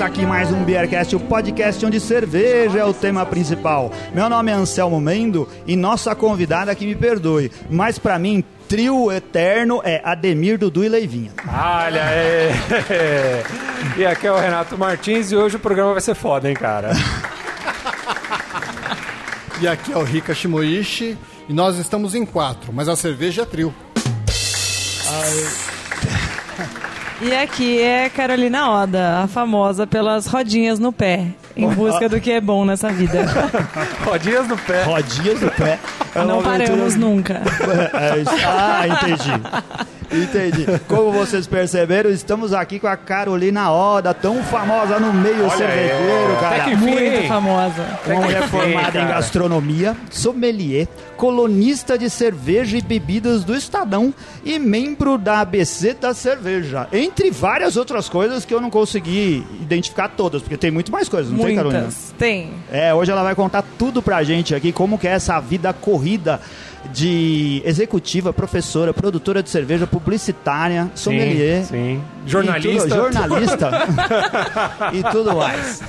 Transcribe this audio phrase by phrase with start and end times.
[0.00, 3.92] começa aqui mais um Beercast, o podcast onde cerveja é o tema principal.
[4.14, 9.12] Meu nome é Anselmo Mendo e nossa convidada que me perdoe, mas pra mim, trio
[9.12, 11.32] eterno é Ademir, Dudu e Leivinha.
[11.46, 12.50] Olha aí!
[13.98, 16.92] E aqui é o Renato Martins e hoje o programa vai ser foda, hein, cara?
[19.60, 23.44] E aqui é o Rika Shimoishi e nós estamos em quatro, mas a cerveja é
[23.44, 23.74] trio.
[27.22, 32.30] E aqui é Carolina Oda, a famosa pelas rodinhas no pé, em busca do que
[32.30, 33.26] é bom nessa vida.
[34.02, 34.84] Rodinhas no pé.
[34.84, 35.78] Rodinhas do pé.
[36.14, 37.42] É Não uma paramos nunca.
[37.92, 38.30] É isso.
[38.46, 39.32] Ah, entendi.
[40.12, 40.66] Entendi.
[40.88, 46.30] Como vocês perceberam, estamos aqui com a Carolina Oda, tão famosa no meio Olha cervejeiro,
[46.32, 46.40] aí.
[46.40, 46.56] cara.
[46.56, 47.98] Até que enfim, Muito famosa.
[48.06, 54.12] Uma mulher formada em gastronomia, sommelier, colunista de cerveja e bebidas do Estadão
[54.44, 56.88] e membro da ABC da Cerveja.
[56.92, 61.30] Entre várias outras coisas que eu não consegui identificar todas, porque tem muito mais coisas,
[61.30, 61.82] não tem, Carolina?
[61.82, 62.14] Muitas.
[62.18, 62.50] Tem.
[62.72, 66.40] É, hoje ela vai contar tudo pra gente aqui, como que é essa vida corrida
[66.92, 71.64] de executiva, professora, produtora de cerveja, publicitária, sommelier.
[71.64, 72.02] Sim, sim.
[72.26, 72.82] e Jornalista.
[72.88, 73.70] tudo- jornalista.
[74.92, 75.82] e tudo mais.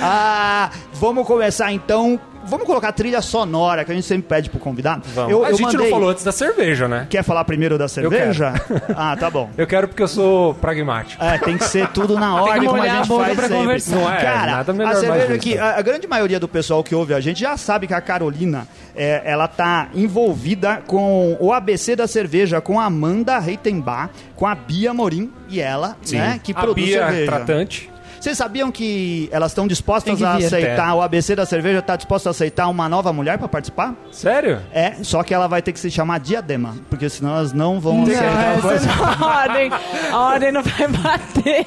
[0.00, 2.18] Ah, vamos começar então.
[2.44, 5.02] Vamos colocar a trilha sonora que a gente sempre pede pro convidado.
[5.14, 5.30] Vamos.
[5.30, 5.80] Eu, a eu gente mandei...
[5.82, 7.06] não falou antes da cerveja, né?
[7.08, 8.54] Quer falar primeiro da cerveja?
[8.96, 9.50] Ah, tá bom.
[9.56, 11.22] Eu quero porque eu sou pragmático.
[11.22, 13.62] É, tem que ser tudo na ordem como a a gente boca faz pra sempre.
[13.62, 13.96] conversar.
[13.96, 16.94] Não é, Cara, nada melhor a cerveja aqui, a, a grande maioria do pessoal que
[16.94, 21.94] ouve a gente já sabe que a Carolina, é, ela tá envolvida com o ABC
[21.96, 26.60] da cerveja, com a Amanda Reitenbach, com a Bia Morim e ela, né, que a
[26.60, 27.26] produz Bia cerveja.
[27.26, 27.90] tratante.
[28.20, 32.30] Vocês sabiam que elas estão dispostas a aceitar, o ABC da cerveja está disposto a
[32.30, 33.94] aceitar uma nova mulher para participar?
[34.12, 34.60] Sério?
[34.72, 37.96] É, só que ela vai ter que se chamar Diadema, porque senão elas não vão
[37.96, 38.86] Não, aceitar a essa coisa.
[38.86, 39.70] não é a ordem.
[40.12, 41.66] A ordem não vai bater.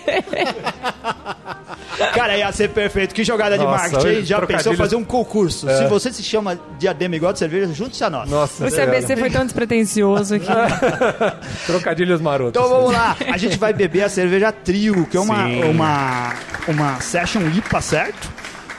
[2.14, 3.14] Cara, ia ser perfeito.
[3.14, 4.25] Que jogada de Nossa, marketing, hein?
[4.25, 5.70] Já pensou fazer um concurso?
[5.70, 5.78] É.
[5.78, 8.30] Se você se chama Diadema igual de cerveja, junte-se a nós.
[8.30, 10.47] Nossa, O CBC foi tão despretensioso que...
[11.66, 12.59] trocadilhos marotos.
[12.59, 15.64] Então vamos lá, a gente vai beber a cerveja Trio, que é uma, Sim.
[15.66, 16.34] uma,
[16.68, 18.31] uma Session IPA, certo?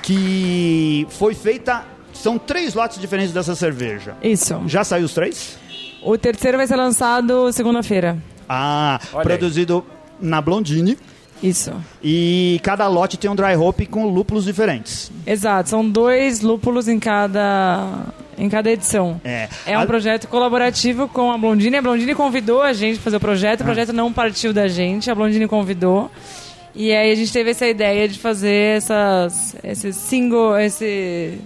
[0.02, 1.82] Que foi feita.
[2.12, 4.14] São três lotes diferentes dessa cerveja.
[4.22, 4.62] Isso.
[4.66, 5.58] Já saiu os três?
[6.02, 8.16] O terceiro vai ser lançado segunda-feira.
[8.48, 9.84] Ah, Olha produzido
[10.20, 10.96] na Blondine.
[11.42, 11.72] Isso.
[12.02, 15.10] E cada lote tem um dry hop com lúpulos diferentes.
[15.26, 15.68] Exato.
[15.70, 18.04] São dois lúpulos em cada,
[18.38, 19.20] em cada edição.
[19.24, 19.48] É.
[19.66, 21.76] É um A- projeto colaborativo com a Blondine.
[21.78, 23.60] A Blondine convidou a gente para fazer o projeto.
[23.60, 23.64] Ah.
[23.64, 26.10] O projeto não partiu da gente, a Blondine convidou.
[26.74, 31.38] E aí a gente teve essa ideia de fazer essas, esse single, esse...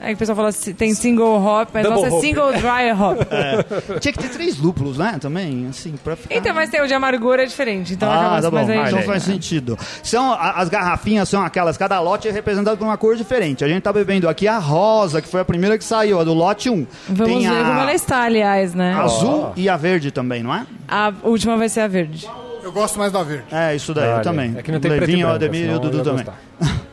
[0.00, 2.92] É que o pessoal fala assim, tem single hop, mas Double nossa é single dry
[2.92, 3.18] hop.
[3.98, 5.18] Tinha que ter três lúpulos, né?
[5.20, 6.36] Também, assim, pra ficar.
[6.36, 7.94] Então, mas tem o de amargura é diferente.
[7.94, 8.58] Então ah, tá bom.
[8.58, 9.02] mas aí, então é.
[9.02, 9.76] faz sentido.
[10.04, 13.64] São, a- as garrafinhas são aquelas, cada lote é representado por uma cor diferente.
[13.64, 16.32] A gente tá bebendo aqui a rosa, que foi a primeira que saiu, a do
[16.32, 16.86] lote 1.
[17.08, 18.94] Vamos Tem ver a como ela está, aliás, né?
[18.94, 20.64] azul e a verde também, não é?
[20.86, 22.24] A última vai ser a verde.
[22.62, 23.44] Eu gosto mais da verde.
[23.50, 24.54] É, isso daí, eu também.
[24.56, 26.26] É que não tem e Levinho, o branco, Ademir e o Dudu também.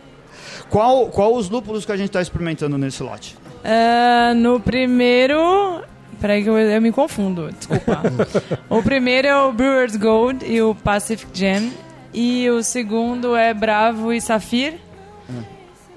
[0.69, 3.37] Qual, qual os lúpulos que a gente tá experimentando nesse lote?
[3.63, 5.81] Ah, no primeiro.
[6.19, 8.01] Peraí que eu, eu me confundo, desculpa.
[8.69, 11.71] o primeiro é o Brewers Gold e o Pacific Gem.
[12.13, 14.75] E o segundo é Bravo e Safir.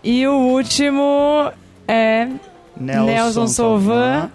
[0.03, 1.50] E o último
[1.87, 2.29] é
[2.77, 4.31] Nelson Sauvin.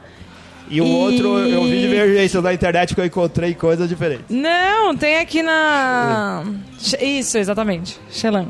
[0.76, 4.26] E o E- outro, eu vi divergência na internet que eu encontrei coisas diferentes.
[4.30, 6.44] Não, tem aqui na.
[7.00, 8.00] Isso, exatamente.
[8.10, 8.48] Xelan.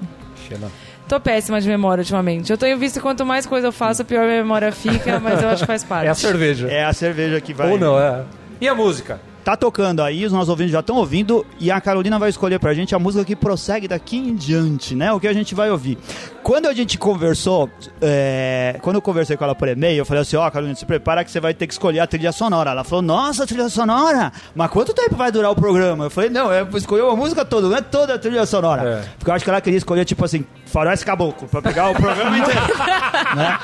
[0.48, 0.70] Xelan.
[1.08, 2.50] Tô péssima de memória ultimamente.
[2.50, 5.50] Eu tenho visto que quanto mais coisa eu faço, pior minha memória fica, mas eu
[5.50, 6.08] acho que faz parte.
[6.08, 6.68] É a cerveja.
[6.70, 7.70] É a cerveja que vai.
[7.70, 8.24] Ou não, é.
[8.62, 9.20] E a música?
[9.44, 12.74] Tá tocando aí, os nossos ouvintes já estão ouvindo e a Carolina vai escolher pra
[12.74, 15.12] gente a música que prossegue daqui em diante, né?
[15.12, 15.98] O que a gente vai ouvir.
[16.42, 17.70] Quando a gente conversou,
[18.02, 21.26] é, quando eu conversei com ela por e-mail, eu falei assim: Ó, Carolina, se prepara
[21.26, 22.72] que você vai ter que escolher a trilha sonora.
[22.72, 24.32] Ela falou: Nossa, trilha sonora?
[24.56, 26.06] Mas quanto tempo vai durar o programa?
[26.06, 28.82] Eu falei: Não, eu escolhi a música toda, não é toda a trilha sonora.
[28.82, 29.10] É.
[29.18, 32.38] Porque eu acho que ela queria escolher, tipo assim, Faroeste Caboclo, pra pegar o programa
[32.38, 32.62] inteiro.
[33.36, 33.60] né?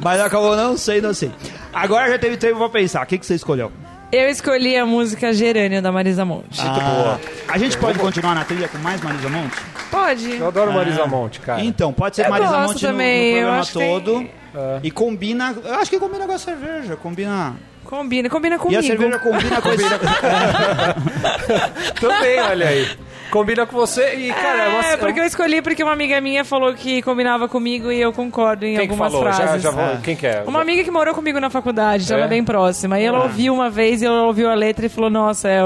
[0.00, 1.30] Mas acabou não sei, não sei.
[1.72, 3.04] Agora já teve tempo pra pensar.
[3.04, 3.70] O que, que você escolheu?
[4.12, 6.60] Eu escolhi a música Gerânio da Marisa Monte.
[6.60, 7.16] Ah,
[7.48, 9.56] A gente pode continuar na trilha com mais Marisa Monte?
[9.90, 10.32] Pode.
[10.36, 11.62] Eu adoro Marisa Monte, cara.
[11.62, 14.28] Então, pode ser Eu Marisa gosto Monte no- também, no, eu programa acho que todo.
[14.54, 14.80] É.
[14.82, 15.54] E combina.
[15.64, 16.96] Eu acho que combina com a cerveja.
[16.96, 17.54] Combina.
[17.90, 18.80] Combina, combina E comigo.
[18.80, 19.84] a cerveja combina com esse.
[22.00, 22.88] Também, olha aí.
[23.30, 26.44] Combina com você e, cara, é, uma, É, porque eu escolhi porque uma amiga minha
[26.44, 29.28] falou que combinava comigo e eu concordo em Quem que algumas falou?
[29.28, 29.62] Já, frases.
[29.62, 30.42] já vou- Quem que é?
[30.44, 32.24] Uma amiga que morou comigo na faculdade, ela É?
[32.24, 32.98] é bem próxima.
[32.98, 35.62] E ela ouviu uma vez e ela ouviu a letra e falou: Nossa, é,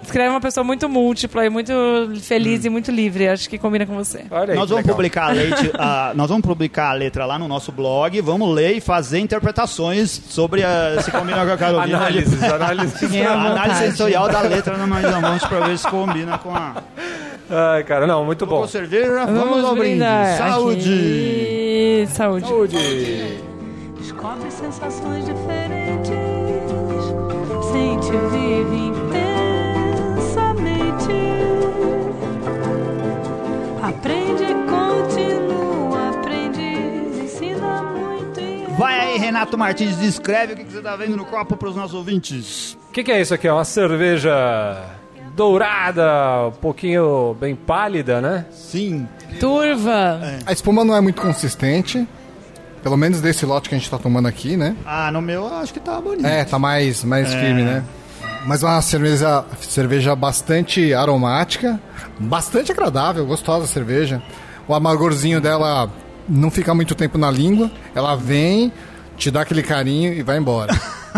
[0.00, 1.72] escreve uma pessoa muito múltipla e muito
[2.22, 3.26] feliz e muito livre.
[3.26, 4.24] Acho que combina com você.
[4.30, 4.94] Olha aí, Nós vamos legal.
[4.94, 8.76] publicar a, leite- a- nós vamos publicar a letra lá no nosso blog, vamos ler
[8.76, 11.98] e fazer interpretações sobre a, se combina com a Carolina.
[11.98, 13.00] Análises, análises.
[13.00, 16.54] Fiquem à A análise sensorial da letra na Nós Amamos pra ver se combina com
[16.54, 16.74] a
[17.50, 18.64] Ai, cara, não, muito com bom.
[18.64, 19.24] a cerveja.
[19.24, 19.88] Vamos, Vamos ao brinde.
[19.90, 20.36] brindar.
[20.36, 20.80] Saúde!
[20.80, 22.08] Aqui.
[22.12, 22.46] Saúde.
[22.46, 22.76] Saúde.
[23.98, 26.10] Descobre sensações diferentes.
[27.72, 28.97] Sente, vive
[38.78, 41.94] Vai aí, Renato Martins, descreve o que que você tá vendo no copo pros nossos
[41.94, 42.78] ouvintes.
[42.88, 43.48] O que, que é isso aqui?
[43.48, 44.30] É uma cerveja
[45.34, 48.46] dourada, um pouquinho bem pálida, né?
[48.52, 49.08] Sim.
[49.40, 50.20] Turva.
[50.46, 52.06] A espuma não é muito consistente.
[52.80, 54.76] Pelo menos desse lote que a gente tá tomando aqui, né?
[54.86, 56.24] Ah, no meu eu acho que tá bonito.
[56.24, 57.82] É, tá mais, mais firme, né?
[58.46, 61.80] Mas é uma cerveja, cerveja bastante aromática,
[62.16, 64.22] bastante agradável, gostosa a cerveja.
[64.68, 65.90] O amargorzinho dela
[66.28, 67.70] não fica muito tempo na língua.
[67.94, 68.72] Ela vem,
[69.16, 70.72] te dá aquele carinho e vai embora.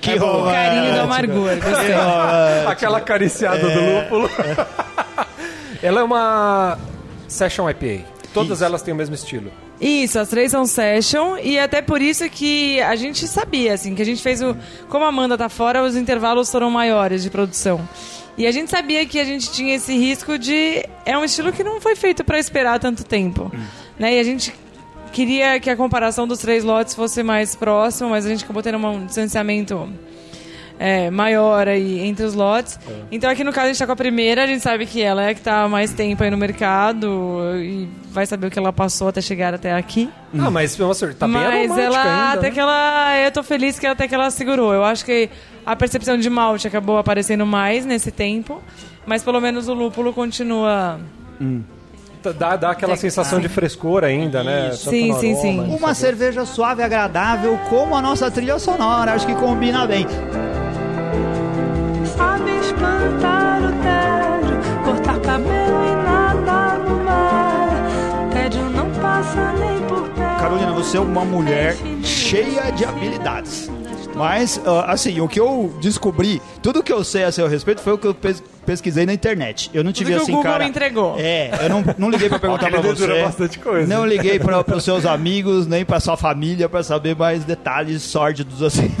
[0.00, 0.26] Que bom.
[0.26, 0.52] romântico.
[0.52, 1.54] Carinho do amargor.
[1.56, 1.94] Gostei.
[2.68, 4.30] Aquela acariciada do lúpulo.
[5.82, 6.78] Ela é uma
[7.26, 8.04] Session IPA.
[8.32, 9.50] Todas elas têm o mesmo estilo.
[9.80, 14.02] Isso, as três são session e até por isso que a gente sabia, assim, que
[14.02, 14.56] a gente fez o.
[14.88, 17.86] Como a Amanda tá fora, os intervalos foram maiores de produção.
[18.38, 20.86] E a gente sabia que a gente tinha esse risco de.
[21.04, 23.50] É um estilo que não foi feito para esperar tanto tempo.
[24.02, 24.16] Né?
[24.16, 24.52] E a gente
[25.12, 28.78] queria que a comparação dos três lotes fosse mais próxima, mas a gente acabou tendo
[28.78, 29.88] um distanciamento
[30.76, 32.80] é, maior aí entre os lotes.
[33.12, 35.22] Então aqui no caso a gente tá com a primeira, a gente sabe que ela
[35.22, 38.58] é a que tá há mais tempo aí no mercado e vai saber o que
[38.58, 40.10] ela passou até chegar até aqui.
[40.36, 42.32] Ah, mas nossa, tá bem Mas ela ainda.
[42.32, 42.50] até né?
[42.50, 43.18] que ela.
[43.24, 44.74] Eu tô feliz que até que ela segurou.
[44.74, 45.30] Eu acho que
[45.64, 48.60] a percepção de malte acabou aparecendo mais nesse tempo.
[49.06, 50.98] Mas pelo menos o lúpulo continua.
[52.30, 54.72] Dá, dá aquela sensação de frescor ainda, né?
[54.72, 55.60] Sim, sim, sim.
[55.60, 55.94] Uma sabor.
[55.94, 59.12] cerveja suave e agradável, como a nossa trilha sonora.
[59.12, 60.06] Acho que combina bem.
[62.16, 68.30] Sabes plantar o tédio, cortar cabelo e nadar no mar.
[68.32, 70.40] Tédio não passa nem por perto.
[70.40, 73.70] Carolina, você é uma mulher cheia de habilidades.
[74.14, 77.98] Mas, assim, o que eu descobri, tudo que eu sei a seu respeito foi o
[77.98, 79.70] que eu pes- pesquisei na internet.
[79.72, 80.64] Eu não tive que o assim, Google cara.
[80.64, 81.16] entregou.
[81.18, 83.22] É, eu não, não liguei pra perguntar dedura você.
[83.22, 83.86] bastante coisa.
[83.92, 88.62] Não liguei para os seus amigos, nem pra sua família pra saber mais detalhes sórdidos
[88.62, 88.94] assim.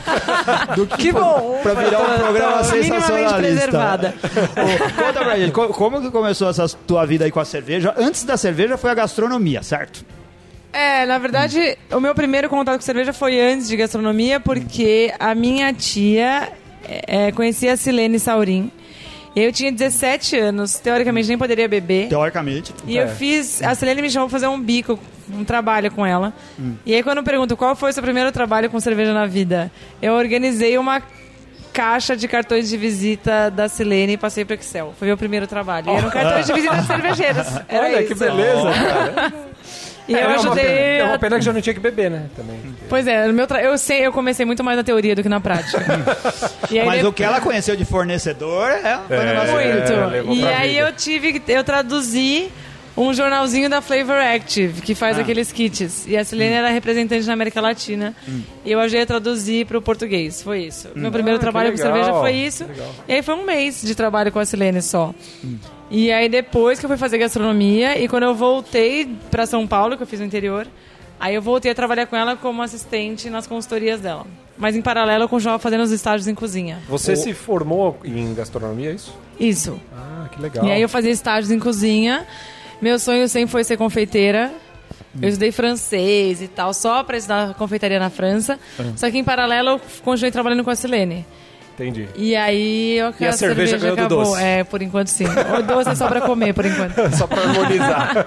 [0.76, 1.58] do que, Que bom!
[1.62, 3.36] Pra virar um programa tô sensacionalista.
[3.38, 4.14] preservada.
[4.22, 7.94] Ô, Conta pra gente, co- como que começou essa tua vida aí com a cerveja?
[7.96, 10.04] Antes da cerveja foi a gastronomia, certo?
[10.74, 15.34] É, na verdade, o meu primeiro contato com cerveja foi antes de gastronomia, porque a
[15.34, 16.50] minha tia
[17.06, 18.70] é, conhecia a Silene Saurim.
[19.36, 22.08] E eu tinha 17 anos, teoricamente nem poderia beber.
[22.08, 22.72] Teoricamente.
[22.86, 23.02] E É.
[23.04, 23.62] eu fiz.
[23.62, 24.98] A Selene me chamou pra fazer um bico,
[25.32, 26.32] um trabalho com ela.
[26.86, 29.70] E aí, quando eu pergunto qual foi o seu primeiro trabalho com cerveja na vida,
[30.00, 31.02] eu organizei uma
[31.72, 34.94] caixa de cartões de visita da Selene e passei pro Excel.
[34.96, 35.90] Foi meu primeiro trabalho.
[35.90, 37.46] E eram cartões de visita de cervejeiros.
[37.68, 38.08] Era Olha isso.
[38.12, 39.32] que beleza, cara.
[40.06, 40.64] E eu é, ajudei.
[40.64, 42.26] pena, é uma a- pena que já não tinha que beber, né?
[42.36, 42.60] Também.
[42.88, 43.62] Pois é, no meu tra...
[43.62, 45.78] eu sei, eu comecei muito mais na teoria do que na prática.
[46.70, 49.24] e aí, Mas depois- o que ela conheceu de fornecedor é, foi um É.
[49.26, 49.92] negócio Muito.
[49.92, 50.80] É, levou e aí vida.
[50.88, 51.52] eu tive que.
[51.52, 52.50] Eu traduzi
[52.96, 55.22] um jornalzinho da Flavor Active, que faz Ah.
[55.22, 56.06] aqueles kits.
[56.06, 58.14] E a Selene era representante na América Latina.
[58.64, 60.42] E eu ajudei a traduzir para o português.
[60.42, 60.88] Foi isso.
[60.94, 62.66] Meu primeiro Ah, trabalho com cerveja foi isso.
[63.08, 65.12] E aí foi um mês de trabalho com a Selene só.
[65.96, 69.96] E aí depois que eu fui fazer gastronomia, e quando eu voltei para São Paulo,
[69.96, 70.66] que eu fiz no interior,
[71.20, 74.26] aí eu voltei a trabalhar com ela como assistente nas consultorias dela.
[74.58, 76.82] Mas em paralelo eu continuava fazendo os estágios em cozinha.
[76.88, 79.16] Você se formou em gastronomia, é isso?
[79.38, 79.80] Isso.
[79.96, 80.66] Ah, que legal.
[80.66, 82.26] E aí eu fazia estágios em cozinha.
[82.82, 84.52] Meu sonho sempre foi ser confeiteira.
[85.22, 88.58] Eu estudei francês e tal, só pra estudar confeitaria na França.
[88.96, 91.24] Só que em paralelo eu continuei trabalhando com a Silene.
[91.74, 92.08] Entendi.
[92.14, 94.24] E aí eu, E a cerveja ganhou do acabou.
[94.24, 94.42] doce.
[94.42, 95.24] É, por enquanto sim.
[95.26, 96.94] O doce é só pra comer, por enquanto.
[97.16, 98.26] Só pra harmonizar.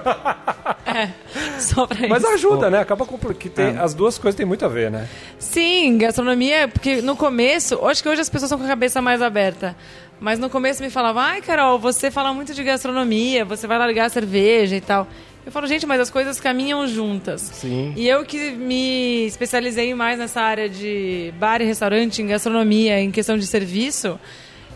[1.59, 2.33] Só pra Mas isso.
[2.33, 2.79] ajuda, né?
[2.79, 3.17] Acaba com...
[3.33, 3.77] que tem...
[3.77, 5.07] As duas coisas têm muito a ver, né?
[5.39, 9.21] Sim, gastronomia, porque no começo, acho que hoje as pessoas estão com a cabeça mais
[9.21, 9.75] aberta.
[10.19, 14.05] Mas no começo me falavam, ai Carol, você fala muito de gastronomia, você vai largar
[14.05, 15.07] a cerveja e tal.
[15.47, 17.39] Eu falo, gente, mas as coisas caminham juntas.
[17.39, 17.93] Sim.
[17.95, 23.09] E eu que me especializei mais nessa área de bar e restaurante, em gastronomia, em
[23.09, 24.19] questão de serviço,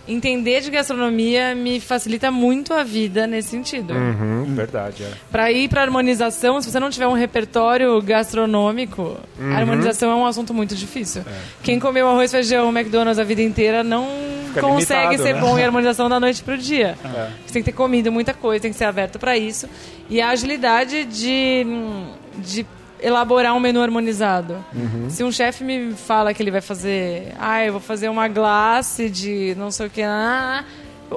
[0.07, 3.93] entender de gastronomia me facilita muito a vida nesse sentido.
[3.93, 5.11] Uhum, verdade, é.
[5.31, 9.55] Pra ir pra harmonização, se você não tiver um repertório gastronômico, Uhum.
[9.55, 11.23] harmonização é um assunto muito difícil.
[11.63, 14.07] Quem comeu arroz, feijão, McDonald's a vida inteira não
[14.47, 15.39] Fica consegue limitado, ser né?
[15.41, 16.97] bom em harmonização da noite pro dia.
[17.05, 17.29] É.
[17.45, 19.67] Você tem que ter comido muita coisa, tem que ser aberto pra isso.
[20.09, 21.65] E a agilidade de,
[22.39, 22.65] de
[23.01, 24.63] elaborar um menu harmonizado.
[24.73, 25.09] Uhum.
[25.09, 29.09] Se um chefe me fala que ele vai fazer, ah, eu vou fazer uma glace
[29.09, 30.63] de não sei o que, ah,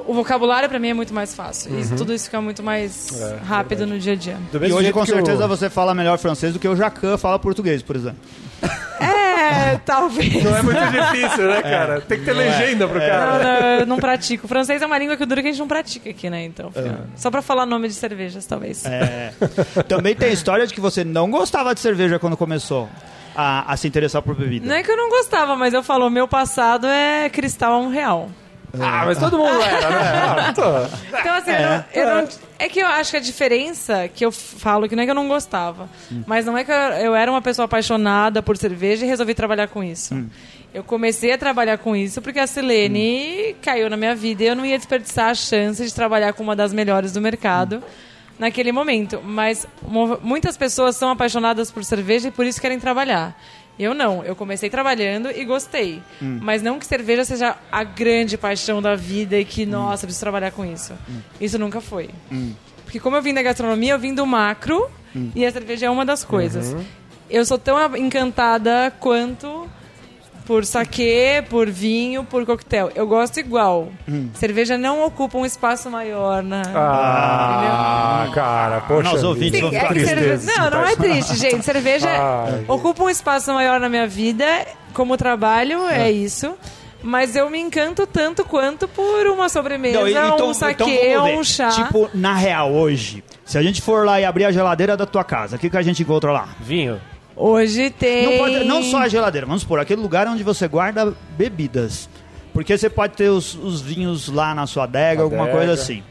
[0.07, 1.71] o vocabulário pra mim é muito mais fácil.
[1.79, 3.27] E tudo isso fica muito mais Uhum.
[3.27, 4.37] É, rápido no dia a dia.
[4.53, 7.81] E hoje, com certeza, o- você fala melhor francês do que o Jacan fala português,
[7.81, 8.17] por exemplo.
[8.99, 10.43] É, talvez.
[10.43, 12.01] Não é muito difícil, né, cara?
[12.01, 13.43] Tem que ter legenda pro Não, cara.
[13.43, 14.45] não, eu não pratico.
[14.45, 16.43] O francês é uma língua que o duro que a gente não pratica aqui, né?
[16.45, 18.85] Então, fica- só pra falar nome de cervejas, talvez.
[18.85, 19.33] É.
[19.87, 22.89] Também tem a história de que você não gostava de cerveja quando começou
[23.35, 24.65] a, a se interessar por bebida.
[24.65, 27.89] Não é que eu não gostava, mas eu falo, meu passado é cristal a um
[27.89, 28.29] real.
[28.79, 29.97] Ah, mas todo mundo era, né?
[30.03, 30.49] Ah,
[31.19, 34.31] Então, assim, eu não- eu não- é que eu acho que a diferença que eu
[34.31, 35.89] falo, que não é que eu não gostava,
[36.25, 39.67] mas não é que eu, eu era uma pessoa apaixonada por cerveja e resolvi trabalhar
[39.67, 40.13] com isso.
[40.73, 44.55] Eu comecei a trabalhar com isso porque a Silene caiu na minha vida e eu
[44.55, 47.81] não ia desperdiçar a chance de trabalhar com uma das melhores do mercado.
[48.37, 49.65] Naquele momento, mas
[50.21, 53.33] muitas pessoas são apaixonadas por cerveja e por isso querem trabalhar.
[53.77, 56.01] Eu não, eu comecei trabalhando e gostei.
[56.41, 60.51] Mas não que cerveja seja a grande paixão da vida e que, nossa, preciso trabalhar
[60.51, 60.93] com isso.
[61.41, 62.09] Isso nunca foi.
[62.85, 64.89] Porque como eu vim da gastronomia, eu vim do macro
[65.35, 66.73] e a cerveja é uma das coisas.
[67.29, 69.67] Eu sou tão encantada quanto
[70.45, 72.91] por saquê, por vinho, por coquetel.
[72.95, 73.89] Eu gosto igual.
[74.35, 76.61] Cerveja não ocupa um espaço maior na...
[76.75, 79.09] Ah, cara, poxa.
[79.09, 80.33] Nós ouvintes vão É ficar cerveja...
[80.35, 81.63] esse Não, não é triste, gente.
[81.63, 82.65] Cerveja Ai.
[82.67, 84.45] ocupa um espaço maior na minha vida,
[84.93, 86.53] como trabalho, é isso.
[87.03, 90.07] Mas eu me encanto tanto quanto por uma sobremesa, Não,
[90.39, 91.69] e- um saquê vamos ou um chá.
[91.69, 95.23] Tipo, na real, hoje, se a gente for lá e abrir a geladeira da tua
[95.23, 96.47] casa, o que, que a gente encontra lá?
[96.59, 96.99] Vinho.
[97.35, 98.25] Hoje tem...
[98.25, 102.09] Não, pode- não só a geladeira, vamos supor, aquele lugar onde você guarda bebidas.
[102.53, 105.57] Porque você pode ter os, os vinhos lá na sua adega, alguma Adega.
[105.57, 106.01] coisa assim.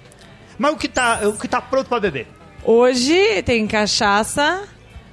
[0.59, 2.26] Mas o que tá, o que tá pronto pra beber?
[2.62, 4.62] Hoje tem cachaça.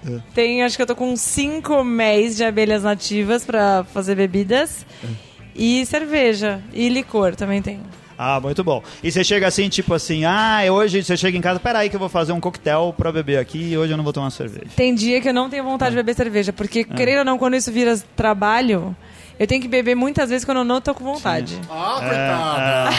[0.06, 0.20] É.
[0.34, 4.86] Tem, acho que eu tô com cinco méis de abelhas nativas pra fazer bebidas.
[5.04, 5.08] É.
[5.56, 6.62] E cerveja.
[6.74, 7.80] E licor também tem.
[8.24, 8.84] Ah, muito bom.
[9.04, 12.00] E você chega assim, tipo assim, ah, hoje você chega em casa, peraí que eu
[12.00, 14.68] vou fazer um coquetel pra beber aqui e hoje eu não vou tomar cerveja.
[14.76, 16.54] Tem dia que eu não tenho vontade de beber cerveja.
[16.54, 18.96] Porque, querendo ou não, quando isso vira trabalho,
[19.40, 21.60] eu tenho que beber muitas vezes quando eu não tô com vontade.
[21.68, 22.92] Ah,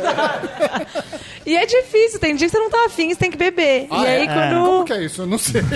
[0.00, 1.02] coitada.
[1.44, 3.88] E é difícil, tem dia que você não tá afim, você tem que beber.
[3.90, 4.26] Ah, e aí é?
[4.26, 4.64] quando.
[4.64, 5.22] Como que é isso?
[5.22, 5.60] Eu não sei.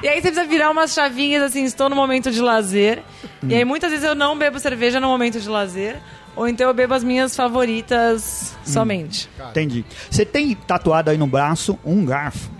[0.00, 3.02] E aí você precisa virar umas chavinhas assim, estou no momento de lazer.
[3.48, 5.96] E aí muitas vezes eu não bebo cerveja no momento de lazer.
[6.38, 9.28] Ou então eu bebo as minhas favoritas somente.
[9.50, 9.84] Entendi.
[10.10, 12.50] Você tem tatuado aí no braço um garfo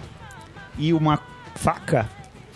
[0.76, 1.18] e uma
[1.54, 2.08] faca?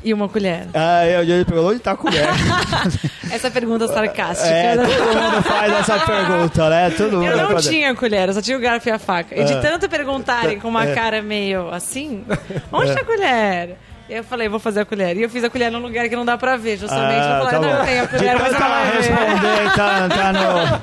[0.04, 0.66] E uma colher.
[0.74, 2.26] Ah, eu já perguntou onde tá a colher.
[3.30, 4.48] Essa pergunta sarcástica.
[4.48, 4.84] é, né?
[4.84, 6.90] todo mundo faz essa pergunta, né?
[6.90, 9.40] Todo mundo Eu não faz- tinha colher, eu só tinha o garfo e a faca.
[9.40, 9.60] E de É.
[9.60, 10.92] tanto perguntarem com uma É.
[10.94, 12.24] cara meio assim,
[12.72, 13.76] onde tá a colher?
[14.08, 15.16] Eu falei, vou fazer a colher.
[15.16, 17.20] E eu fiz a colher num lugar que não dá pra ver, justamente.
[17.20, 17.78] Ah, eu falei, tá não, bom.
[17.78, 20.82] eu tenho a colher, mas ela vai responder, tá, tá no...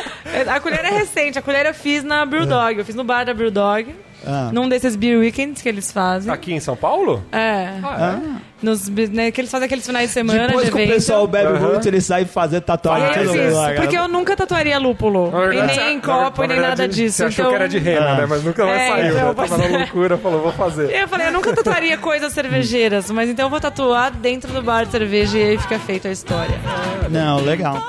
[0.50, 3.34] A colher é recente, a colher eu fiz na Brewdog, eu fiz no bar da
[3.34, 3.94] Brewdog,
[4.26, 4.50] Ah.
[4.52, 6.32] num desses beer weekends que eles fazem.
[6.32, 7.22] Aqui em São Paulo?
[7.32, 7.70] É.
[7.82, 8.18] Ah,
[8.62, 11.26] Nos, be- né, que eles fazem aqueles finais de semana Depois de que o pessoal
[11.26, 11.68] bebe Aham.
[11.72, 13.74] muito, ele sai fazer tatuagem eu fiz, cara.
[13.76, 15.32] porque eu nunca tatuaria lúpulo.
[15.52, 17.16] E nem em copo, e nem nada disso.
[17.18, 17.50] Você achou então...
[17.50, 18.16] que era de rena, Ah.
[18.18, 18.26] né?
[18.28, 19.34] Mas nunca mais É, saiu, então, né?
[19.34, 19.68] Tava é.
[19.68, 20.90] na loucura, falou, vou fazer.
[20.94, 24.84] Eu falei, eu nunca tatuaria coisas cervejeiras, mas então eu vou tatuar dentro do bar
[24.84, 26.58] de cerveja e aí fica feita a história.
[27.08, 27.82] Não, legal.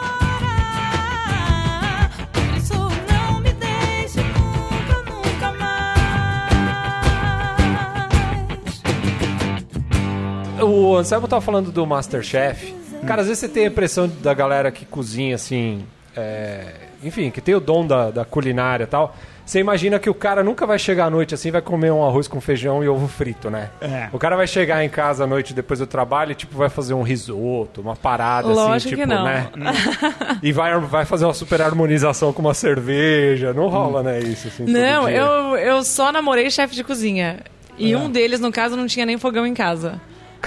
[10.62, 12.74] O Anselmo tava falando do Masterchef.
[13.06, 15.84] Cara, às vezes você tem a impressão da galera que cozinha assim.
[16.16, 16.66] é,
[17.04, 19.16] Enfim, que tem o dom da, da culinária e tal.
[19.44, 22.06] Você imagina que o cara nunca vai chegar à noite assim e vai comer um
[22.06, 23.70] arroz com feijão e ovo frito, né?
[23.82, 24.08] É.
[24.14, 26.94] O cara vai chegar em casa à noite depois do trabalho e tipo, vai fazer
[26.94, 29.26] um risoto, uma parada Lógico assim, que tipo, não.
[29.26, 29.50] né?
[30.44, 33.52] e vai, vai fazer uma super harmonização com uma cerveja.
[33.52, 34.20] Não rola, né?
[34.20, 34.66] Isso assim.
[34.66, 37.40] Não, eu, eu só namorei chefe de cozinha.
[37.78, 40.00] E um deles, no caso, não tinha nem fogão em casa.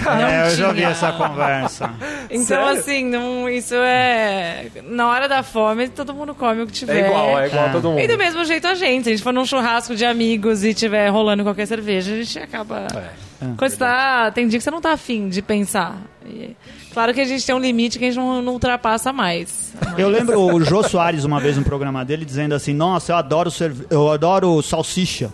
[0.02, 0.88] Não É, eu já vi tinha.
[0.90, 1.90] essa conversa.
[2.30, 2.80] Então, Sério?
[2.80, 4.66] assim, não, isso é.
[4.84, 7.02] Na hora da fome, todo mundo come o que tiver.
[7.02, 7.68] É igual, é igual É.
[7.68, 8.00] a todo mundo.
[8.00, 9.04] E do mesmo jeito a gente.
[9.04, 12.38] Se a gente for num churrasco de amigos e tiver rolando qualquer cerveja, a gente
[12.38, 12.86] acaba.
[12.96, 13.10] É.
[13.56, 14.30] Quando você tá.
[14.32, 15.96] Tem dia que você não tá afim de pensar.
[16.26, 16.56] E-
[16.92, 19.74] Claro que a gente tem um limite que a gente não, não ultrapassa mais.
[19.98, 23.50] Eu lembro o Jô Soares uma vez no programa dele dizendo assim: Nossa, eu adoro,
[23.50, 23.84] cerve...
[23.90, 25.30] eu adoro salsicha.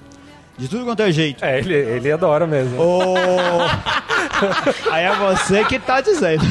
[0.60, 1.42] De tudo quanto é jeito.
[1.42, 2.78] É, ele, ele adora mesmo.
[2.78, 3.14] Ô,
[4.92, 6.44] Aí é você que tá dizendo.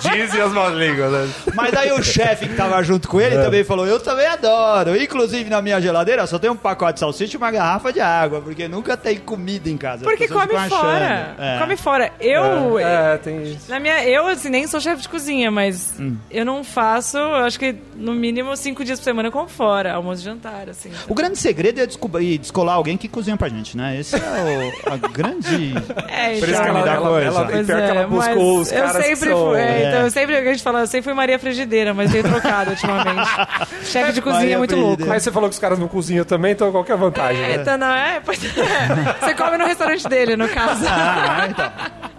[0.00, 1.28] Dizem as más línguas, né?
[1.54, 4.96] Mas aí o chefe que tava junto com ele também falou: Eu também adoro.
[5.00, 8.40] Inclusive na minha geladeira só tem um pacote de salsicha e uma garrafa de água,
[8.40, 9.96] porque nunca tem comida em casa.
[9.96, 11.34] As Porque come fora.
[11.38, 11.58] É.
[11.58, 12.12] Come fora.
[12.20, 12.78] Eu.
[12.78, 13.70] É, tem isso.
[13.70, 16.16] Na minha, eu, assim, nem sou chefe de cozinha, mas Hum.
[16.30, 20.20] eu não faço, acho que no mínimo cinco dias por semana eu como fora, almoço
[20.22, 20.90] e jantar, assim.
[21.08, 23.98] O grande segredo é descobrir, descolar alguém que cozinha pra gente, né?
[23.98, 25.74] Esse é o a grande.
[26.08, 27.26] É, Por isso que ela, da ela, coisa.
[27.26, 29.46] ela, e Pois pior que é, ela buscou mas os caras eu que sempre são...
[29.50, 29.88] fui, é, É.
[29.88, 33.28] então eu sempre, a gente fala, eu sempre fui Maria Frigideira, mas tenho trocado ultimamente.
[33.84, 34.96] Chefe de cozinha Maria é muito Frigideira.
[34.98, 35.06] louco.
[35.06, 37.42] Mas você falou que os caras não cozinham também, então qual que é a vantagem?
[37.42, 37.62] É, né?
[37.62, 38.48] então não é, pois é.
[39.26, 40.84] Você come no restaurante dele, no caso.
[40.88, 41.72] Ah, então.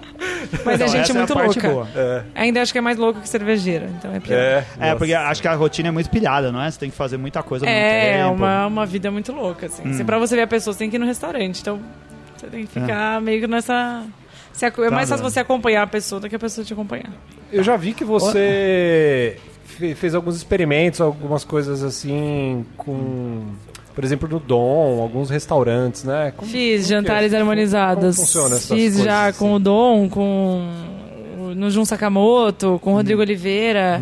[0.66, 1.90] Mas Então, é gente muito é a parte louca.
[1.96, 2.24] É.
[2.34, 4.36] Ainda acho que é mais louco que cervejeiro, então é pior.
[4.36, 6.72] É, É, porque acho que a rotina é muito pilhada, não é?
[6.72, 8.34] Você tem que fazer muita coisa É, tempo.
[8.34, 9.94] uma, uma vida muito louca, assim.
[9.94, 11.62] Se pra você ver a pessoa, você tem que ir no restaurante.
[11.62, 11.80] Então,
[12.36, 14.04] você tem que ficar meio que nessa...
[14.58, 16.74] se aco- É mais Tá fácil você acompanhar a pessoa do que a pessoa te
[16.74, 17.12] acompanhar.
[17.52, 23.44] Eu já vi que você fe- fez alguns experimentos, algumas coisas assim, com.
[23.96, 26.32] Por exemplo, no Dom, alguns restaurantes, né?
[26.36, 27.02] Como- Fiz como é?
[27.02, 28.16] jantares Como- harmonizados.
[28.16, 29.40] Como funciona essas Fiz coisas, já assim?
[29.40, 30.72] com o Dom, com
[31.56, 34.00] no Jun Sakamoto, com o Rodrigo Oliveira.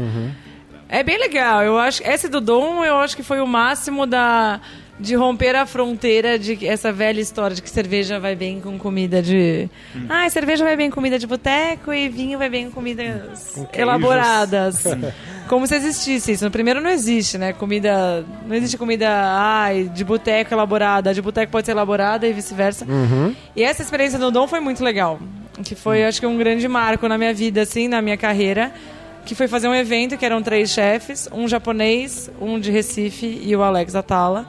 [0.89, 1.63] É bem legal.
[1.63, 4.59] Eu acho esse do Dom, eu acho que foi o máximo da
[4.99, 9.21] de romper a fronteira de essa velha história de que cerveja vai bem com comida
[9.21, 9.69] de.
[10.07, 13.69] Ah, cerveja vai bem com comida de boteco e vinho vai bem com comidas queijos.
[13.73, 14.83] elaboradas.
[15.47, 16.45] Como se existisse isso.
[16.45, 17.53] No primeiro não existe, né?
[17.53, 18.25] Comida.
[18.47, 21.13] Não existe comida ai, de boteco elaborada.
[21.13, 22.85] De boteco pode ser elaborada e vice-versa.
[23.55, 25.19] E essa experiência do Dom foi muito legal.
[25.63, 28.71] Que foi, acho que, um grande marco na minha vida, assim, na minha carreira.
[29.23, 33.55] Que foi fazer um evento que eram três chefes, um japonês, um de Recife e
[33.55, 34.47] o Alex Atala.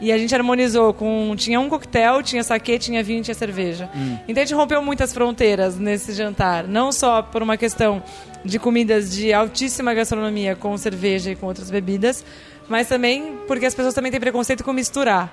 [0.00, 1.34] E a gente harmonizou com.
[1.36, 3.90] Tinha um coquetel, tinha saquê, tinha vinho, tinha cerveja.
[4.26, 6.66] Então a gente rompeu muitas fronteiras nesse jantar.
[6.66, 8.02] Não só por uma questão
[8.44, 12.24] de comidas de altíssima gastronomia com cerveja e com outras bebidas,
[12.68, 15.32] mas também porque as pessoas também têm preconceito com misturar.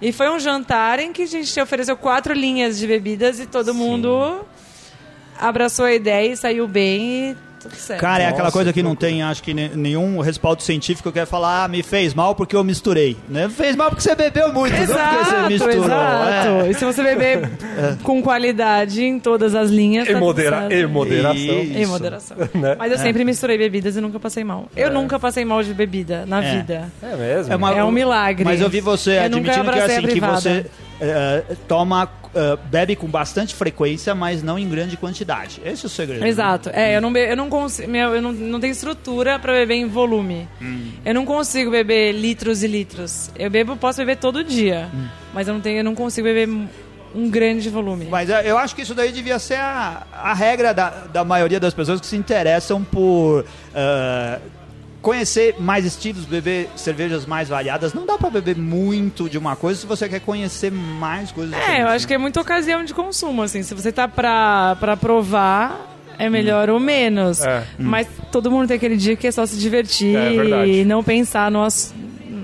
[0.00, 3.74] E foi um jantar em que a gente ofereceu quatro linhas de bebidas e todo
[3.74, 4.44] mundo
[5.38, 8.00] abraçou a ideia e saiu bem e tudo certo.
[8.00, 11.10] Cara, é aquela Nossa, coisa que que não tem, acho que ne- nenhum respaldo científico
[11.10, 13.16] que vai falar, ah, me fez mal porque eu misturei.
[13.28, 13.48] Né?
[13.48, 15.84] Fez mal porque você bebeu muito, não porque você Exato, misturou.
[15.84, 16.48] exato.
[16.66, 16.70] É.
[16.70, 17.48] E se você beber
[18.02, 21.34] com qualidade em todas as linhas, E, tá modera e moderação.
[21.62, 21.78] Isso.
[21.78, 22.36] Em moderação.
[22.54, 22.76] Né?
[22.78, 24.68] Mas eu sempre misturei bebidas e nunca passei mal.
[24.76, 26.56] Eu nunca passei mal de bebida na É.
[26.56, 26.92] vida.
[27.02, 27.52] É mesmo?
[27.52, 28.44] É uma- É um milagre.
[28.44, 30.66] Mas eu vi você Eu admitindo que, assim, que você
[31.00, 35.60] é, toma, é, bebe com bastante frequência, mas não em grande quantidade.
[35.64, 36.20] Esse é o segredo.
[36.20, 36.28] né?
[36.28, 36.70] Exato.
[36.72, 37.90] É, eu não, be- eu não consigo.
[37.96, 40.46] Eu não, não tenho estrutura pra beber em volume.
[40.60, 40.90] Hum.
[41.04, 43.30] Eu não consigo beber litros e litros.
[43.36, 44.88] Eu bebo, posso beber todo dia.
[44.94, 45.06] Hum.
[45.34, 46.48] Mas eu não tenho, eu não consigo beber
[47.14, 48.06] um grande volume.
[48.10, 51.58] Mas é, eu acho que isso daí devia ser a, a regra da, da maioria
[51.58, 53.44] das pessoas que se interessam por
[53.74, 54.38] é,
[55.06, 57.94] conhecer mais estilos, beber cervejas mais variadas.
[57.94, 61.54] Não dá pra beber muito de uma coisa se você quer conhecer mais coisas.
[61.54, 63.62] É, eu acho que é muita ocasião de consumo, assim.
[63.62, 67.40] Se você tá pra, pra provar, é melhor ou menos.
[67.40, 67.62] É.
[67.78, 70.70] Mas todo mundo tem aquele dia que é só se divertir É verdade.
[70.72, 71.94] e não pensar no ass-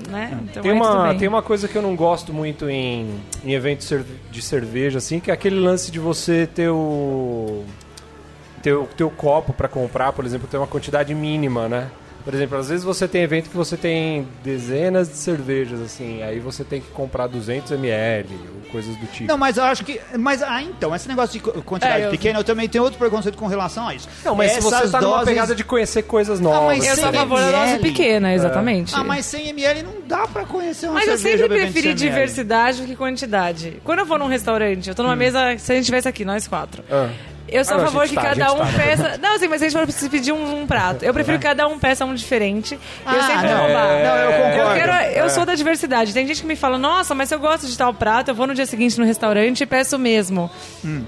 [0.09, 0.39] né?
[0.49, 3.09] Então Tem uma, tem uma coisa que eu não gosto muito em,
[3.45, 3.93] em eventos
[4.31, 7.65] de cerveja, assim, que é aquele lance de você ter o.
[8.63, 11.89] ter o teu copo pra comprar, por exemplo, ter uma quantidade mínima, né?
[12.25, 16.39] Por exemplo, às vezes você tem evento que você tem dezenas de cervejas, assim, aí
[16.39, 19.27] você tem que comprar 200 ml ou coisas do tipo.
[19.29, 20.01] Não, mas eu acho que.
[20.19, 23.37] Mas, ah, então, esse negócio de quantidade É, eu- pequena, eu também tenho outro preconceito
[23.37, 24.09] com relação a isso.
[24.25, 26.79] Não, mas se você Essas tá numa doses- pegada de conhecer coisas novas.
[26.79, 28.95] mas Eu sou a 100 favor da dose pequena, exatamente.
[28.95, 31.99] Ah, mas 100 ml não dá pra conhecer uma Mas eu cerveja sempre bebendo preferi
[31.99, 32.11] 100 ml.
[32.11, 33.77] diversidade do que quantidade.
[33.85, 36.47] Quando eu vou num restaurante, eu tô numa mesa, se a gente estivesse aqui, nós
[36.47, 36.85] quatro.
[36.91, 37.09] Ah.
[37.53, 38.73] Eu sou Ah, a não, a favor que tá, cada um tá, né?
[38.79, 39.19] peça.
[39.23, 41.05] Não, assim, mas a gente vai precisar pedir um, um prato.
[41.05, 42.79] Eu prefiro que cada um peça um diferente.
[43.05, 43.59] Ah, eu sempre não.
[43.59, 43.87] vou bar.
[43.89, 44.75] Não, eu Eu, concordo.
[44.81, 46.13] quero, eu sou da diversidade.
[46.15, 48.47] Tem gente que me fala, nossa, mas se eu gosto de tal prato, eu vou
[48.47, 50.51] no dia seguinte no restaurante e peço o mesmo.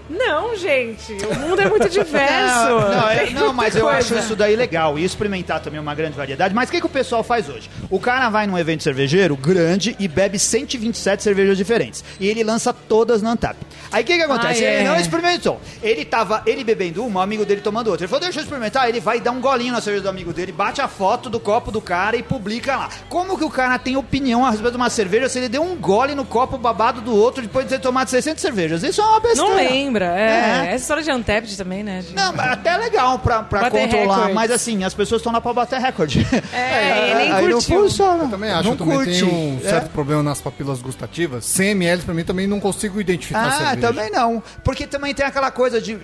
[0.09, 1.13] Não, gente.
[1.13, 2.69] O mundo é muito diverso.
[2.69, 4.99] Não, não, é- não, mas eu acho isso daí legal.
[4.99, 6.55] E experimentar também uma grande variedade.
[6.55, 7.71] Mas o que, que o pessoal faz hoje?
[7.91, 12.05] O cara vai num evento cervejeiro grande e bebe 127 cervejas diferentes.
[12.21, 13.57] E ele lança todas na Antap.
[13.93, 14.65] Aí o que, que acontece?
[14.65, 14.75] Ah, é.
[14.81, 15.61] Ele não experimentou.
[15.83, 18.05] Ele tava tava ele bebendo uma, o amigo dele tomando outra.
[18.05, 18.89] Ele falou, deixa eu experimentar.
[18.89, 21.71] Ele vai dar um golinho na cerveja do amigo dele, bate a foto do copo
[21.71, 22.89] do cara e publica lá.
[23.09, 25.77] Como que o cara tem opinião a respeito de uma cerveja se ele deu um
[25.77, 28.83] gole no copo babado do outro depois de ter tomado 600 cervejas?
[28.83, 29.49] Isso é uma besteira.
[29.49, 30.25] Não lembra, é.
[30.25, 30.67] É.
[30.75, 32.01] Essa história de Untapped também, né?
[32.01, 34.33] de- Não, mas até é legal pra, pra controlar, recorde.
[34.35, 36.27] mas assim, as pessoas estão lá pra bater recorde.
[36.53, 37.83] É, e nem aí não curtiu.
[37.83, 38.25] funciona.
[38.25, 39.13] Eu também acho, não eu também curte.
[39.21, 39.69] tenho um É.
[39.69, 41.45] certo problema nas papilas gustativas.
[41.45, 43.87] 100 ml pra mim também não consigo identificar a Ah, cerveja.
[43.89, 44.43] também não.
[44.63, 45.95] Porque também tem aquela coisa de.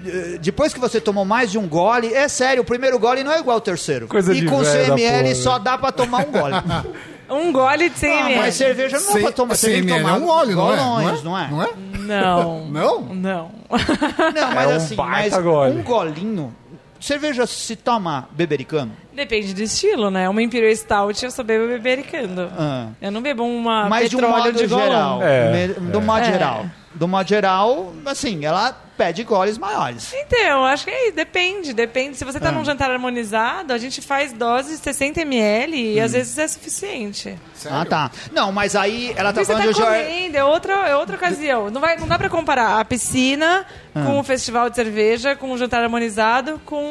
[0.40, 3.38] Depois que você tomou mais de um gole, é sério, o primeiro gole não é
[3.38, 4.06] igual ao terceiro.
[4.08, 6.54] Coisa e de com velho da 100 ml porra, só dá pra tomar um gole.
[7.30, 8.40] Um gole de 100 ah, ml.
[8.40, 9.54] mas cerveja não é pra tomar.
[9.54, 10.76] Você 100 tem que ml tomar é um óleo, não é?
[10.76, 11.48] golões, não é?
[11.48, 11.68] Não é?
[12.00, 12.66] Não.
[12.70, 13.00] Não?
[13.14, 13.50] Não.
[14.34, 15.78] Não, mas É um assim, mas gole.
[15.78, 16.52] um golinho.
[16.98, 18.92] Cerveja se toma bebericano?
[19.14, 20.28] Depende do estilo, né?
[20.28, 22.50] Uma Imperial Stout eu só bebo bebericando.
[22.58, 22.88] Ah.
[23.00, 24.86] Eu não bebo uma mas de um petróleo modo de golão.
[24.86, 25.22] geral.
[25.22, 26.32] É, Do modo É.
[26.32, 26.66] geral.
[26.92, 30.12] Do modo geral, assim, ela pede goles maiores.
[30.14, 32.18] Então, acho que é, depende, depende.
[32.18, 32.52] Se você tá Ah.
[32.52, 36.04] num jantar harmonizado, a gente faz doses de 60 ml e Hum.
[36.04, 37.34] às vezes é suficiente.
[37.70, 38.10] Ah, tá.
[38.30, 39.80] Não, mas aí ela tá você falando tá de.
[39.80, 41.70] comendo, é outra, é outra ocasião.
[41.70, 44.04] Não, vai, não dá pra comparar a piscina Ah.
[44.04, 46.84] com o festival de cerveja, com o jantar harmonizado, com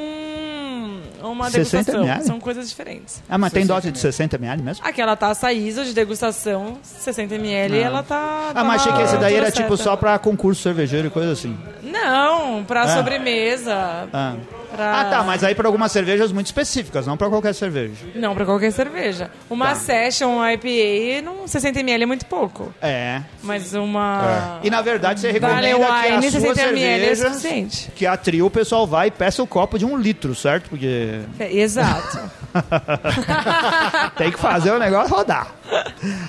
[1.23, 2.03] uma 60 degustação.
[2.03, 2.23] ml?
[2.25, 3.21] São coisas diferentes.
[3.29, 4.85] Ah, mas tem dose de 60 ml mesmo?
[4.85, 8.47] Aquela taça ISO de degustação, 60 ml, ela tá.
[8.49, 11.31] Ah, tá mas achei que esse daí era tipo só pra concurso cervejeiro e coisa
[11.31, 11.57] assim.
[11.83, 12.87] Não, pra Ah.
[12.97, 14.07] sobremesa.
[14.13, 14.35] Ah.
[14.75, 17.93] Pra- Ah, tá, mas aí pra algumas cervejas muito específicas, não pra qualquer cerveja.
[18.15, 19.29] Não, pra qualquer cerveja.
[19.49, 19.75] Uma Tá.
[19.75, 22.73] Session IPA, não, 60 ml é muito pouco.
[22.81, 23.21] É.
[23.43, 24.59] Mas uma.
[24.63, 27.91] E na verdade você recomenda Vale que a sua 60 ml é cerveja, suficiente.
[27.95, 30.69] que a trio o pessoal vai e peça o copo de um litro, certo?
[30.69, 32.19] Porque É, Exato.
[34.17, 35.47] tem que fazer o negócio rodar.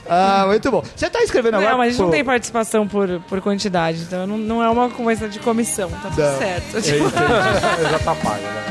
[0.09, 0.83] Ah, muito bom.
[0.95, 1.71] Você tá escrevendo agora...
[1.71, 4.91] Não, mas a gente não tem participação por, por quantidade, então não, não é uma
[4.91, 6.39] coisa de comissão, tá tudo Não.
[6.39, 6.77] certo.
[6.77, 7.11] É isso.
[7.91, 8.71] Já tá pago, né?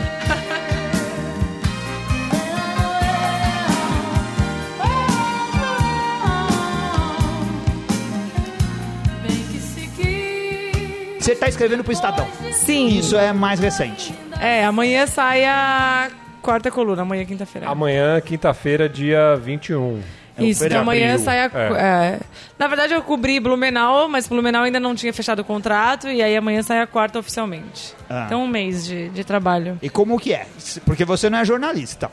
[11.29, 12.27] Você tá escrevendo pro Estadão.
[12.51, 12.88] Sim.
[12.88, 14.12] Isso é mais recente.
[14.41, 16.09] É, amanhã sai a
[16.49, 17.69] quarta coluna, amanhã quinta-feira.
[17.69, 20.01] Amanhã, quinta-feira, dia 21.
[20.35, 21.25] É Isso, então amanhã Abril.
[21.25, 21.51] sai a.
[21.53, 22.15] É.
[22.15, 22.19] é.
[22.57, 26.35] Na verdade, eu cobri Blumenau, mas Blumenau ainda não tinha fechado o contrato, e aí
[26.35, 27.93] amanhã sai a quarta oficialmente.
[28.09, 28.23] Ah.
[28.25, 29.77] Então, um mês de, de trabalho.
[29.81, 30.47] E como que é?
[30.85, 32.12] Porque você não é jornalista.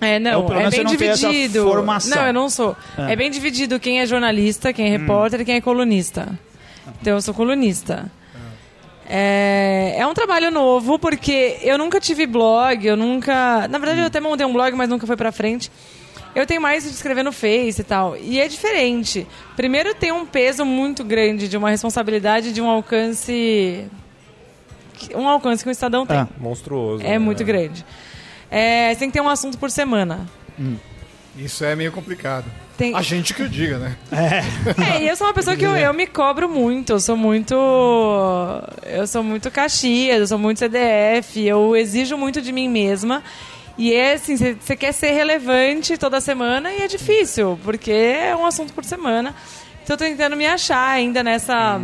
[0.00, 1.64] É, não, pelo é menos bem não dividido.
[1.64, 2.16] formação.
[2.16, 2.76] Não, eu não sou.
[2.96, 3.10] Ah.
[3.10, 6.28] É bem dividido quem é jornalista, quem é repórter e quem é colunista.
[7.00, 8.10] Então eu sou colunista.
[9.10, 13.66] É, é um trabalho novo, porque eu nunca tive blog, eu nunca.
[13.68, 15.72] Na verdade, eu até montei um blog, mas nunca foi pra frente.
[16.34, 18.16] Eu tenho mais de escrever no Face e tal.
[18.16, 19.26] E é diferente.
[19.56, 23.86] Primeiro, tem um peso muito grande de uma responsabilidade, de um alcance.
[25.14, 26.18] Um alcance que o Estadão tem.
[26.18, 26.28] Ah.
[26.38, 27.02] Monstruoso.
[27.02, 27.18] É né?
[27.18, 27.84] muito grande.
[28.50, 30.28] É, você tem que ter um assunto por semana.
[31.36, 32.44] Isso é meio complicado.
[32.78, 33.96] Tem- A gente que o diga, né?
[34.12, 36.92] É, e eu sou uma pessoa que eu, eu me cobro muito.
[36.92, 37.52] Eu sou muito.
[38.86, 43.22] Eu sou muito Caxias, eu sou muito CDF, eu exijo muito de mim mesma.
[43.76, 48.46] E é assim, você quer ser relevante toda semana e é difícil, porque é um
[48.46, 49.34] assunto por semana.
[49.82, 51.80] Então eu tô tentando me achar ainda nessa.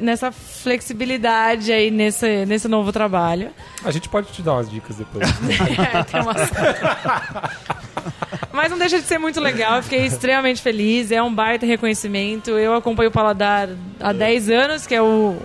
[0.00, 3.50] Nessa flexibilidade aí, nesse, nesse novo trabalho.
[3.84, 5.24] A gente pode te dar umas dicas depois.
[5.94, 6.50] É, tem umas-
[8.52, 9.76] Mas não deixa de ser muito legal.
[9.76, 11.10] Eu fiquei extremamente feliz.
[11.10, 12.50] É um baita reconhecimento.
[12.50, 13.68] Eu acompanho o Paladar
[14.00, 15.36] há 10 anos, que é o,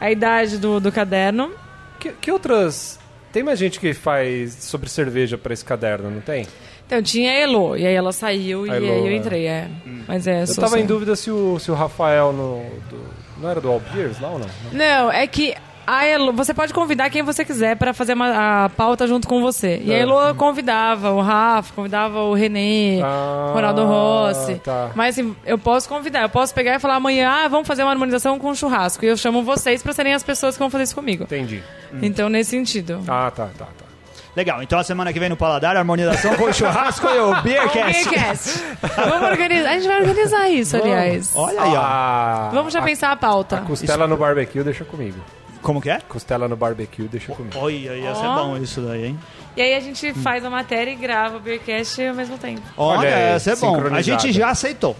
[0.00, 1.50] a, idade do, do caderno.
[1.98, 2.98] que, que outras...
[3.32, 6.46] Tem mais gente que faz sobre cerveja pra esse caderno, não tem?
[6.86, 9.14] Então, tinha a Elo, e aí ela saiu e aí eu é.
[9.14, 9.68] entrei, é.
[10.06, 13.50] Mas é, Eu tava só- em dúvida se o, se o Rafael no, do- não
[13.50, 14.48] era do All Beers lá ou não?
[14.72, 15.54] Não, é que
[15.96, 19.40] a Elo, você pode convidar quem você quiser para fazer uma- a pauta junto com
[19.40, 19.80] você.
[19.84, 20.00] E a É.
[20.00, 24.56] Elo convidava o Rafa, convidava o Renê, Ah, Ronaldo Rossi.
[24.56, 24.90] tá.
[24.94, 27.90] Mas assim, eu posso convidar, eu posso pegar e falar amanhã, ah, vamos fazer uma
[27.92, 29.04] harmonização com churrasco.
[29.04, 31.24] E eu chamo vocês para serem as pessoas que vão fazer isso comigo.
[31.24, 31.62] Entendi.
[32.02, 33.00] Então, nesse sentido.
[33.08, 33.88] Ah, tá, tá, tá.
[34.36, 38.08] Legal, então a semana que vem no Paladar, harmonização com o churrasco e o Beercast.
[38.08, 38.62] Beercast.
[38.96, 39.70] Vamos organizar.
[39.70, 41.32] A gente vai organizar isso, aliás.
[41.34, 41.80] Olha aí, ó.
[41.82, 43.56] Ah, Vamos já a, pensar a pauta.
[43.66, 45.18] Costela no barbecue, deixa comigo.
[45.62, 46.00] Como que é?
[46.08, 47.58] Costela no barbecue, deixa comigo.
[47.58, 48.34] Olha, ia ser Ó.
[48.44, 49.18] bom isso daí, hein?
[49.56, 52.62] E aí a gente faz a matéria e grava o Beercast ao mesmo tempo.
[52.76, 53.72] Olha, Olha aí, ser bom.
[53.72, 54.02] A sincronizado.
[54.22, 54.96] gente já aceitou.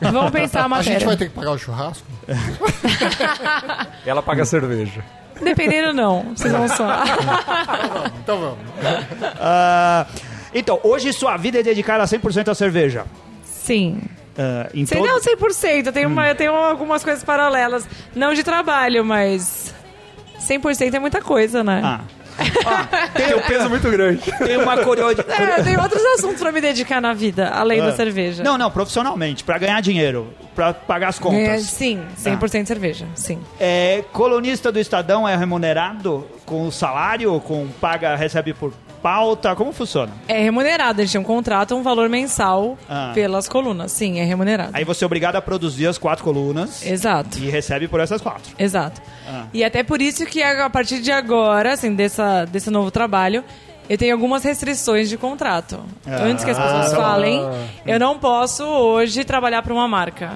[0.00, 0.92] Vamos pensar a A matéria.
[0.98, 2.06] gente vai ter que pagar o churrasco?
[4.06, 5.02] Ela paga cerveja.
[5.42, 6.34] Dependendo, não.
[6.36, 6.86] Vocês vão só.
[8.22, 8.58] Então vamos.
[9.40, 10.06] Ah,
[10.54, 13.04] então, hoje sua vida é dedicada 100% à cerveja.
[13.44, 14.00] Sim.
[14.38, 15.86] Ah, em Sei todo- não 100%.
[15.86, 17.86] Eu tenho, uma, eu tenho algumas coisas paralelas.
[18.14, 19.74] Não de trabalho, mas
[20.50, 21.80] 100% é muita coisa, né?
[21.84, 22.00] Ah.
[23.14, 24.22] Tem um peso muito grande.
[24.38, 25.42] Tem uma curiosidade.
[25.42, 28.42] É, tenho outros assuntos pra me dedicar na vida, além da cerveja.
[28.42, 28.44] Ah.
[28.44, 31.38] Não, não, profissionalmente, pra ganhar dinheiro, pra pagar as contas.
[31.38, 33.38] É, sim, 100% cerveja, sim.
[33.58, 40.12] É, colunista do Estadão é remunerado com salário, com paga, recebe por pauta, como funciona?
[40.28, 43.12] É remunerado, a gente tem um contrato, um valor mensal Ah.
[43.14, 43.92] pelas colunas.
[43.92, 44.70] Sim, é remunerado.
[44.74, 47.38] Aí você é obrigado a produzir as quatro colunas Exato.
[47.38, 48.52] e recebe por essas quatro.
[48.58, 49.00] Exato.
[49.28, 49.44] Ah.
[49.52, 53.42] E até por isso que a partir de agora, assim, dessa, desse novo trabalho,
[53.88, 55.80] eu tenho algumas restrições de contrato.
[56.06, 56.22] Ah.
[56.24, 56.96] Antes que as pessoas Ah.
[56.96, 57.40] falem,
[57.86, 60.32] eu não posso hoje trabalhar para uma marca.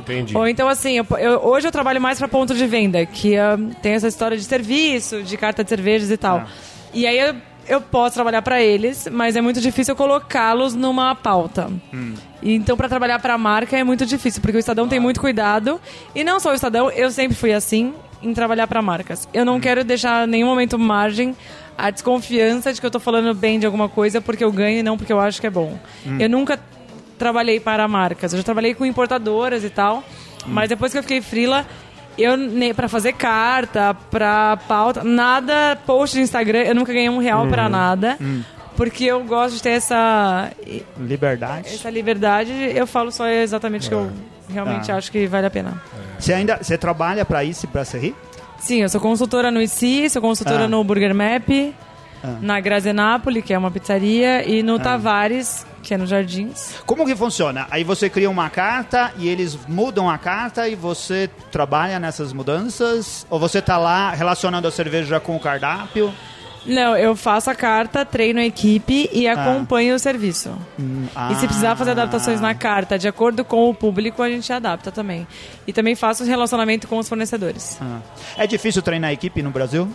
[0.00, 0.36] Entendi.
[0.36, 3.58] Ou então, assim, eu- eu- hoje eu trabalho mais para ponto de venda, que ah,
[3.82, 6.36] tem essa história de serviço, de carta de cervejas e tal.
[6.38, 6.46] Ah.
[6.94, 7.34] E aí eu,
[7.68, 11.70] eu posso trabalhar para eles, mas é muito difícil colocá-los numa pauta.
[11.92, 12.14] Hum.
[12.42, 15.20] E Então, para trabalhar para a marca é muito difícil, porque o Estadão tem muito
[15.20, 15.80] cuidado.
[16.14, 19.28] E não só o Estadão, eu sempre fui assim em trabalhar para marcas.
[19.32, 21.36] Eu não quero deixar em nenhum momento margem
[21.76, 24.82] a desconfiança de que eu tô falando bem de alguma coisa porque eu ganho e
[24.82, 25.78] não porque eu acho que é bom.
[26.18, 26.60] Eu nunca
[27.18, 28.32] trabalhei para marcas.
[28.32, 30.04] Eu já trabalhei com importadoras e tal,
[30.46, 31.66] mas depois que eu fiquei frila,
[32.18, 32.32] eu
[32.74, 37.68] para fazer carta, para pauta, nada, post de Instagram, eu nunca ganhei um real pra
[37.68, 38.18] nada.
[38.76, 40.50] Porque eu gosto de ter essa
[40.98, 41.68] Liberdade.
[41.74, 44.10] essa liberdade, eu falo só exatamente o que eu
[44.50, 44.96] realmente Ah.
[44.96, 45.80] acho que vale a pena.
[46.18, 48.14] Você ainda você trabalha pra isso e pra Serri?
[48.58, 50.68] Sim, eu sou consultora no ICI, sou consultora Ah.
[50.68, 51.48] no Burger Map,
[52.24, 52.36] Ah.
[52.40, 56.76] na Grazenapoli, que é uma pizzaria, e no Tavares, que é no Jardins.
[56.86, 57.66] Como que funciona?
[57.70, 63.26] Aí você cria uma carta e eles mudam a carta e você trabalha nessas mudanças?
[63.28, 66.12] Ou você tá lá relacionando a cerveja com o cardápio?
[66.64, 69.32] Não, eu faço a carta, treino a equipe e Ah.
[69.32, 70.56] acompanho o serviço.
[71.30, 74.92] E se precisar fazer adaptações na carta, de acordo com o público, a gente adapta
[74.92, 75.26] também.
[75.66, 77.78] E também faço relacionamento com os fornecedores.
[77.82, 77.98] Ah.
[78.38, 79.88] É difícil treinar a equipe no Brasil?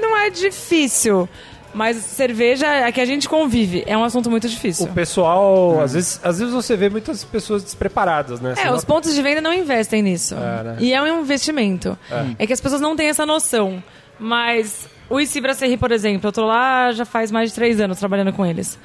[0.00, 1.28] Não é difícil,
[1.74, 3.82] mas cerveja é que a gente convive.
[3.86, 4.86] É um assunto muito difícil.
[4.86, 8.54] O pessoal, às, vezes, às vezes você vê muitas pessoas despreparadas, né?
[8.54, 10.34] Você É, os nota- pontos de venda não investem nisso.
[10.34, 10.76] É, né?
[10.80, 11.96] E é um investimento.
[12.38, 12.46] É.
[12.46, 13.82] que as pessoas não têm essa noção.
[14.18, 17.98] Mas o Isibra Serri, por exemplo, eu tô lá já faz mais de três anos
[17.98, 18.78] trabalhando com eles.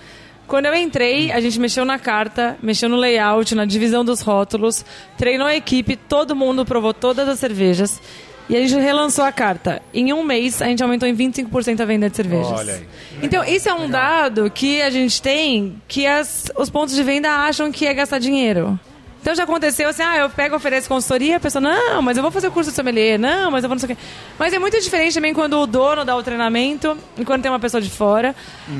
[0.48, 4.86] Quando eu entrei, a gente mexeu na carta, mexeu no layout, na divisão dos rótulos,
[5.18, 8.02] treinou a equipe, todo mundo provou todas as cervejas.
[8.50, 9.82] E a gente relançou a carta.
[9.94, 12.52] Em um mês, a gente aumentou em 25% a venda de cervejas.
[12.52, 12.88] Olha aí.
[13.22, 17.30] Então, isso é um dado que a gente tem que as- os pontos de venda
[17.30, 18.80] acham que é gastar dinheiro.
[19.20, 22.32] Então já aconteceu assim, ah, eu pego, ofereço consultoria, a pessoa, não, mas eu vou
[22.32, 24.02] fazer o curso de sommelier, não, mas eu vou não sei o quê.
[24.40, 27.60] Mas é muito diferente também quando o dono dá o treinamento e quando tem uma
[27.60, 28.34] pessoa de fora.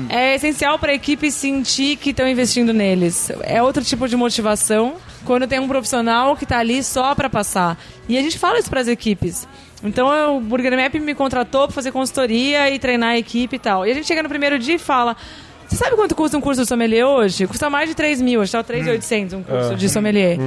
[0.08, 3.30] É essencial para a equipe sentir que estão investindo neles.
[3.42, 4.94] É outro tipo de motivação
[5.28, 7.78] quando tem um profissional que está ali só para passar.
[8.08, 9.46] E a gente fala isso para as equipes.
[9.84, 13.86] Então o Burger Map me contratou para fazer consultoria e treinar a equipe e tal.
[13.86, 15.14] E a gente chega no primeiro dia e fala:
[15.68, 17.46] Você sabe quanto custa um curso de sommelier hoje?
[17.46, 20.38] Custa mais de 3 mil, acho que tá 3.800 um curso de sommelier.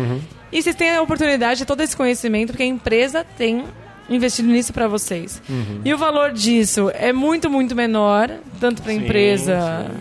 [0.52, 3.63] E vocês têm a oportunidade de todo esse conhecimento, porque a empresa tem
[4.10, 5.39] investido nisso para vocês.
[5.86, 9.91] E o valor disso é muito, muito menor, tanto para a Sim, empresa.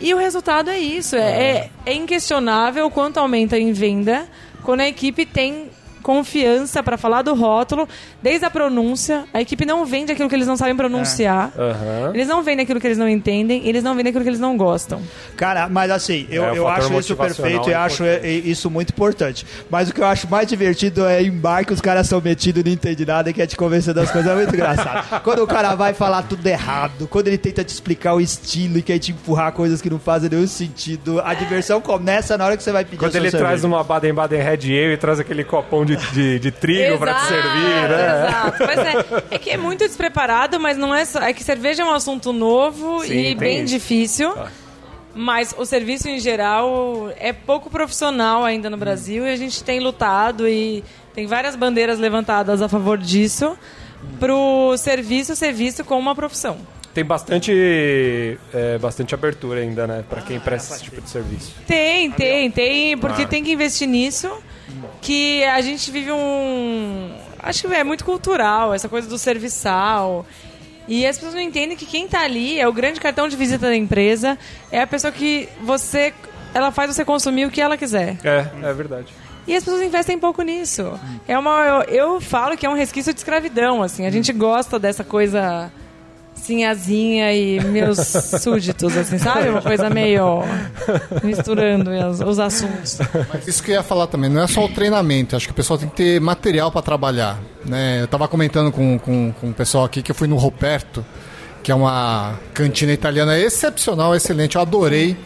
[0.00, 1.16] E o resultado é isso.
[1.16, 4.28] É, é, é inquestionável o quanto aumenta em venda
[4.62, 5.70] quando a equipe tem
[6.08, 7.86] confiança para falar do rótulo,
[8.22, 9.26] desde a pronúncia.
[9.34, 11.52] A equipe não vende aquilo que eles não sabem pronunciar.
[11.54, 12.12] Aham.
[12.14, 14.56] Eles não vendem aquilo que eles não entendem, eles não vendem aquilo que eles não
[14.56, 15.02] gostam.
[15.36, 18.88] Cara, mas assim, eu, É, eu acho isso perfeito e é acho é- isso muito
[18.88, 19.44] importante.
[19.68, 22.62] Mas o que eu acho mais divertido é em bar que os caras são metidos
[22.62, 24.32] e não entendem nada e quer te convencer das coisas.
[24.32, 25.20] É muito engraçado.
[25.22, 28.82] quando o cara vai falar tudo errado, quando ele tenta te explicar o estilo e
[28.82, 32.62] quer te empurrar coisas que não fazem nenhum sentido, a diversão começa na hora que
[32.62, 35.44] você vai pedir Quando a sua ele traz uma Baden-Baden Red Ale e traz aquele
[35.44, 38.26] copão de, de, de trigo pra te servir, né?
[38.28, 38.58] Exato.
[38.58, 39.34] Pois é.
[39.34, 41.20] É que é muito despreparado, mas não é só.
[41.20, 43.72] É que cerveja é um assunto novo Sim, e bem isso.
[43.74, 44.32] difícil.
[44.32, 44.48] Tá.
[45.14, 49.80] Mas o serviço em geral é pouco profissional ainda no Brasil e a gente tem
[49.80, 50.84] lutado e
[51.14, 53.56] tem várias bandeiras levantadas a favor disso
[54.20, 56.58] pro serviço ser visto como uma profissão.
[56.94, 57.52] Tem bastante,
[58.54, 60.04] é, bastante abertura ainda, né?
[60.08, 61.52] Pra quem presta esse tipo de serviço.
[61.66, 63.26] Tem, tem, tem, porque Ah.
[63.26, 64.30] tem que investir nisso.
[65.00, 67.10] Que a gente vive um.
[67.38, 70.26] Acho que é muito cultural, essa coisa do serviçal.
[70.86, 73.66] E as pessoas não entendem que quem tá ali é o grande cartão de visita
[73.66, 74.38] da empresa,
[74.72, 76.12] é a pessoa que você.
[76.54, 78.16] Ela faz você consumir o que ela quiser.
[78.24, 79.12] É, é verdade.
[79.46, 80.98] E as pessoas investem pouco nisso.
[81.26, 84.06] É uma, eu, eu falo que é um resquício de escravidão, assim.
[84.06, 85.72] A gente gosta dessa coisa
[86.38, 87.98] sinhazinha e meus
[88.42, 89.48] súditos, assim, sabe?
[89.48, 90.42] Uma coisa meio
[91.22, 92.98] misturando os, os assuntos.
[93.32, 95.54] Mas isso que eu ia falar também, não é só o treinamento, acho que o
[95.54, 97.38] pessoal tem que ter material para trabalhar.
[97.64, 98.00] Né?
[98.00, 101.04] Eu estava comentando com, com, com o pessoal aqui que eu fui no Roberto,
[101.62, 105.16] que é uma cantina italiana excepcional, excelente, eu adorei.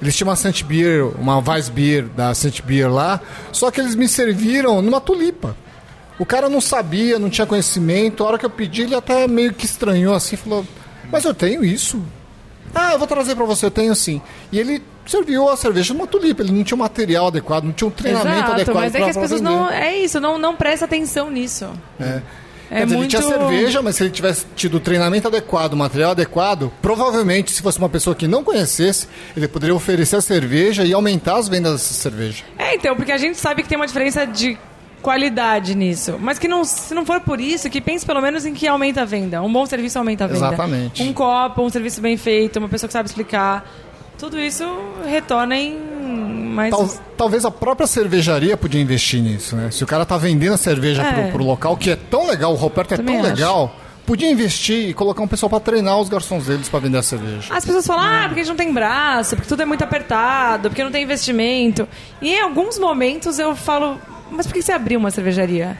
[0.00, 3.20] Eles tinham uma Saint Beer, uma Weissbier da Saint Beer lá,
[3.52, 5.54] só que eles me serviram numa tulipa.
[6.18, 8.22] O cara não sabia, não tinha conhecimento.
[8.22, 10.64] A hora que eu pedi, ele até meio que estranhou assim, falou:
[11.10, 12.02] Mas eu tenho isso.
[12.74, 14.20] Ah, eu vou trazer para você, eu tenho sim.
[14.50, 17.88] E ele serviu a cerveja numa tulipa, ele não tinha um material adequado, não tinha
[17.88, 19.52] um treinamento Exato, adequado mas é que as pessoas vender.
[19.52, 19.70] não.
[19.70, 21.68] É isso, não, não presta atenção nisso.
[22.00, 22.22] É.
[22.70, 23.14] É Quer dizer, muito.
[23.14, 27.52] ele tinha cerveja, mas se ele tivesse tido o treinamento adequado, o material adequado, provavelmente,
[27.52, 31.48] se fosse uma pessoa que não conhecesse, ele poderia oferecer a cerveja e aumentar as
[31.48, 32.42] vendas dessa cerveja.
[32.58, 34.56] É, então, porque a gente sabe que tem uma diferença de
[35.02, 36.16] qualidade nisso.
[36.20, 39.02] Mas que não, se não for por isso, que pense pelo menos em que aumenta
[39.02, 39.42] a venda.
[39.42, 40.46] Um bom serviço aumenta a venda.
[40.46, 41.02] Exatamente.
[41.02, 43.68] Um copo, um serviço bem feito, uma pessoa que sabe explicar.
[44.18, 44.64] Tudo isso
[45.04, 45.76] retorna em
[46.54, 46.70] mais.
[46.70, 49.70] Tal- talvez a própria cervejaria podia investir nisso, né?
[49.70, 51.12] Se o cara tá vendendo a cerveja É.
[51.24, 53.34] pro, pro local, que é tão legal, o Roberto é Também tão acho.
[53.34, 53.74] legal,
[54.06, 57.52] podia investir e colocar um pessoal pra treinar os garçons deles pra vender a cerveja.
[57.52, 60.68] As pessoas falam, ah, porque a gente não tem braço, porque tudo é muito apertado,
[60.68, 61.88] porque não tem investimento.
[62.20, 63.98] E em alguns momentos eu falo,
[64.32, 65.76] mas por que você abriu uma cervejaria?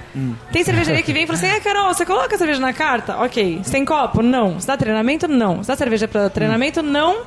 [0.52, 3.16] Tem cervejaria que vem e fala assim, ah, Carol, você coloca a cerveja na carta?
[3.18, 3.60] Ok.
[3.62, 4.22] Você tem copo?
[4.22, 4.60] Não.
[4.60, 5.26] Você dá treinamento?
[5.26, 5.58] Não.
[5.58, 6.82] Você dá cerveja pra treinamento?
[6.82, 7.22] Não.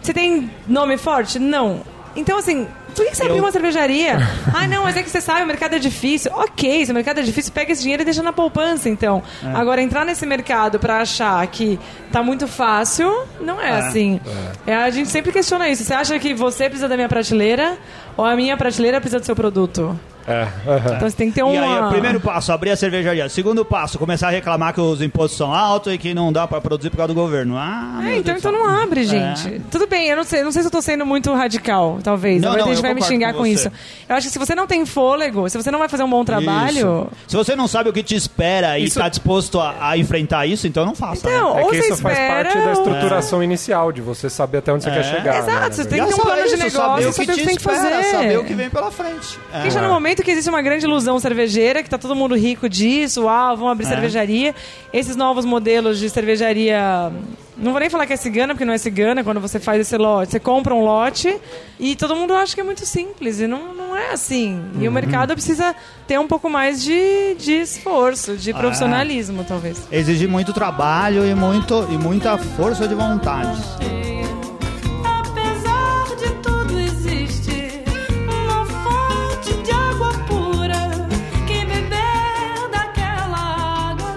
[0.00, 1.38] Você tem nome forte?
[1.38, 1.82] Não.
[2.14, 4.16] Então, assim, por que você abriu uma cervejaria?
[4.54, 6.32] ah, não, mas é que você sabe, o mercado é difícil.
[6.34, 9.22] Ok, se o mercado é difícil, pega esse dinheiro e deixa na poupança, então.
[9.54, 11.78] Agora, entrar nesse mercado pra achar que
[12.10, 14.18] tá muito fácil, não é, assim.
[14.66, 15.84] É, a gente sempre questiona isso.
[15.84, 17.76] Você acha que você precisa da minha prateleira
[18.16, 19.98] ou a minha prateleira precisa do seu produto?
[20.28, 20.48] É.
[20.96, 21.54] Então você tem que ter uma...
[21.54, 23.28] E aí, o primeiro passo, abrir a cervejaria.
[23.28, 26.60] Segundo passo, começar a reclamar que os impostos são altos e que não dá pra
[26.60, 27.56] produzir por causa do governo.
[27.56, 29.60] Ah, É, então, Deus então não abre, gente.
[29.70, 32.42] Tudo bem, eu não sei, não sei se eu tô sendo muito radical, talvez.
[32.42, 33.52] Não, Agora não, a gente vai me xingar com com, você.
[33.52, 33.70] isso.
[34.08, 36.24] Eu acho que se você não tem fôlego, se você não vai fazer um bom
[36.24, 37.08] trabalho.
[37.08, 37.08] Isso.
[37.28, 40.44] Se você não sabe o que te espera e Isso- está disposto a, a enfrentar
[40.44, 41.28] isso, então não faça.
[41.28, 41.60] Então, né?
[41.60, 42.48] É ou que você isso faz espera.
[42.50, 44.94] parte da estruturação inicial, de você saber até onde você É.
[44.94, 45.38] quer chegar.
[45.38, 47.32] Exato, né, você tem que ter um Já plano de negócio, saber o saber que
[47.32, 48.05] o que tem que fazer.
[48.10, 49.38] Saber o que vem pela frente.
[49.52, 49.70] É.
[49.70, 53.24] Já no momento que existe uma grande ilusão cervejeira, que tá todo mundo rico disso,
[53.24, 53.88] uau, vamos abrir É.
[53.90, 54.54] cervejaria.
[54.92, 57.12] Esses novos modelos de cervejaria.
[57.58, 59.96] Não vou nem falar que é cigana, porque não é cigana, quando você faz esse
[59.96, 60.30] lote.
[60.32, 61.34] Você compra um lote
[61.80, 63.40] e todo mundo acha que é muito simples.
[63.40, 64.60] E não, não é assim.
[64.74, 64.82] Uhum.
[64.82, 65.74] E o mercado precisa
[66.06, 68.36] ter um pouco mais de, de esforço, Ah.
[68.36, 69.88] de profissionalismo, talvez.
[69.90, 74.05] Exige muito trabalho e, muito, e muita força de vontade.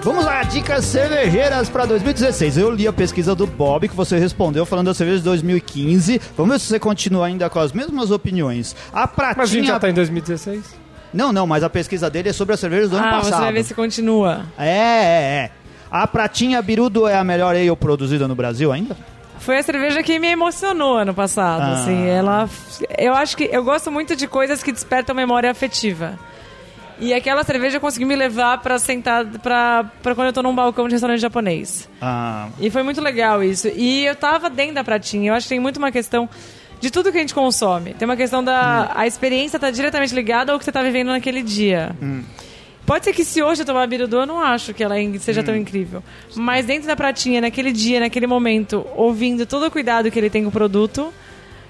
[0.02, 2.56] Vamos lá, dicas cervejeiras para 2016.
[2.56, 6.20] Eu li a pesquisa do Bob que você respondeu falando da cerveja de 2015.
[6.36, 8.74] Vamos ver se você continua ainda com as mesmas opiniões.
[8.92, 9.34] A pratinha.
[9.36, 10.62] Mas a gente já tá em 2016.
[11.12, 13.34] Não, não, mas a pesquisa dele é sobre as cervejas do ano Ah, passado.
[13.34, 14.46] você vai ver se continua.
[14.58, 14.70] É, é,
[15.44, 15.50] é.
[15.90, 18.96] A pratinha Birudo é a melhor ale produzida no Brasil ainda?
[19.40, 21.72] Foi a cerveja que me emocionou ano passado, Ah.
[21.74, 22.48] assim, ela...
[22.96, 23.48] Eu acho que...
[23.52, 26.18] Eu gosto muito de coisas que despertam memória afetiva.
[27.00, 29.24] E aquela cerveja conseguiu me levar pra sentar...
[29.24, 31.88] Pra, pra quando eu tô num balcão de restaurante japonês.
[32.00, 33.68] Ah, E foi muito legal isso.
[33.68, 35.30] E eu tava dentro da pratinha.
[35.30, 36.28] Eu acho que tem muito uma questão
[36.80, 37.94] de tudo que a gente consome.
[37.94, 38.92] Tem uma questão da...
[38.94, 41.96] A experiência tá diretamente ligada ao que você tá vivendo naquele dia.
[42.84, 45.42] Pode ser que se hoje eu tomar a Birudu, eu não acho que ela seja
[45.42, 46.02] tão incrível.
[46.34, 50.42] Mas dentro da pratinha, naquele dia, naquele momento, ouvindo todo o cuidado que ele tem
[50.42, 51.12] com o produto,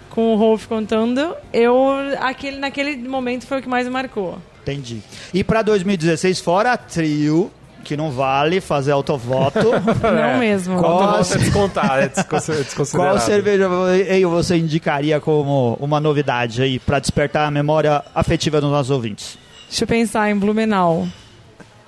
[0.08, 1.76] com o Rolf contando, eu
[2.20, 4.38] aquele, naquele momento foi o que mais me marcou.
[4.62, 5.02] Entendi.
[5.32, 7.50] E para 2016, fora trio,
[7.84, 9.58] que não vale fazer autovoto.
[10.02, 10.78] Não mesmo.
[10.78, 13.16] Qual- você descontar, é é desconsiderado.
[13.16, 18.70] Qual cerveja ale você indicaria como uma novidade aí para despertar a memória afetiva dos
[18.70, 19.38] nossos ouvintes?
[19.68, 21.06] Deixa eu pensar em Blumenau.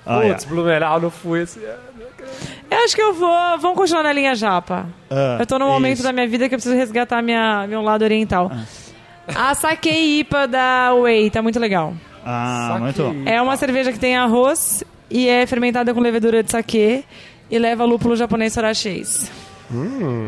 [0.05, 0.29] Ah, é.
[0.29, 1.93] Putz, Blumenau não fui esse ano.
[2.71, 3.57] Eu acho que eu vou.
[3.59, 4.87] Vamos continuar na linha japa.
[5.09, 6.03] Ah, eu tô num momento isso.
[6.03, 8.51] da minha vida que eu preciso resgatar minha, meu lado oriental.
[9.27, 11.93] A Sake IPA da Whey tá muito legal.
[12.25, 13.13] Ah, muito bom.
[13.25, 17.03] É uma cerveja que tem arroz e é fermentada com levedura de saquê
[17.51, 19.29] e leva lúpulo japonês sorachês.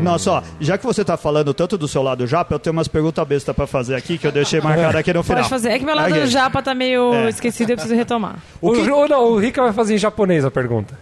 [0.01, 2.87] Nossa, ó, já que você tá falando tanto do seu lado japa, eu tenho umas
[2.87, 5.37] perguntas besta pra fazer aqui que eu deixei marcada aqui no final.
[5.39, 5.69] Pode fazer.
[5.69, 6.25] É que meu lado Ok.
[6.27, 7.29] japa tá meio É.
[7.29, 8.37] esquecido, eu preciso retomar.
[8.59, 10.97] O, o, não, o Rica vai fazer em japonês a pergunta.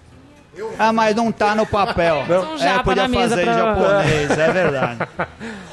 [0.78, 2.18] Ah, mas não tá no papel.
[2.54, 5.00] Um japa é, podia na mesa fazer em pra- japonês, é verdade.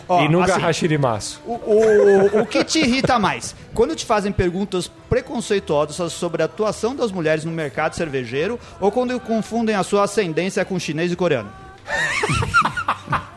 [0.09, 1.41] Ó, e nunca assim, hashirimasu.
[1.47, 3.55] o, o, o que te irrita mais?
[3.75, 9.19] Quando te fazem perguntas preconceituosas sobre a atuação das mulheres no mercado cervejeiro ou quando
[9.21, 11.51] confundem a sua ascendência com chinês e coreano?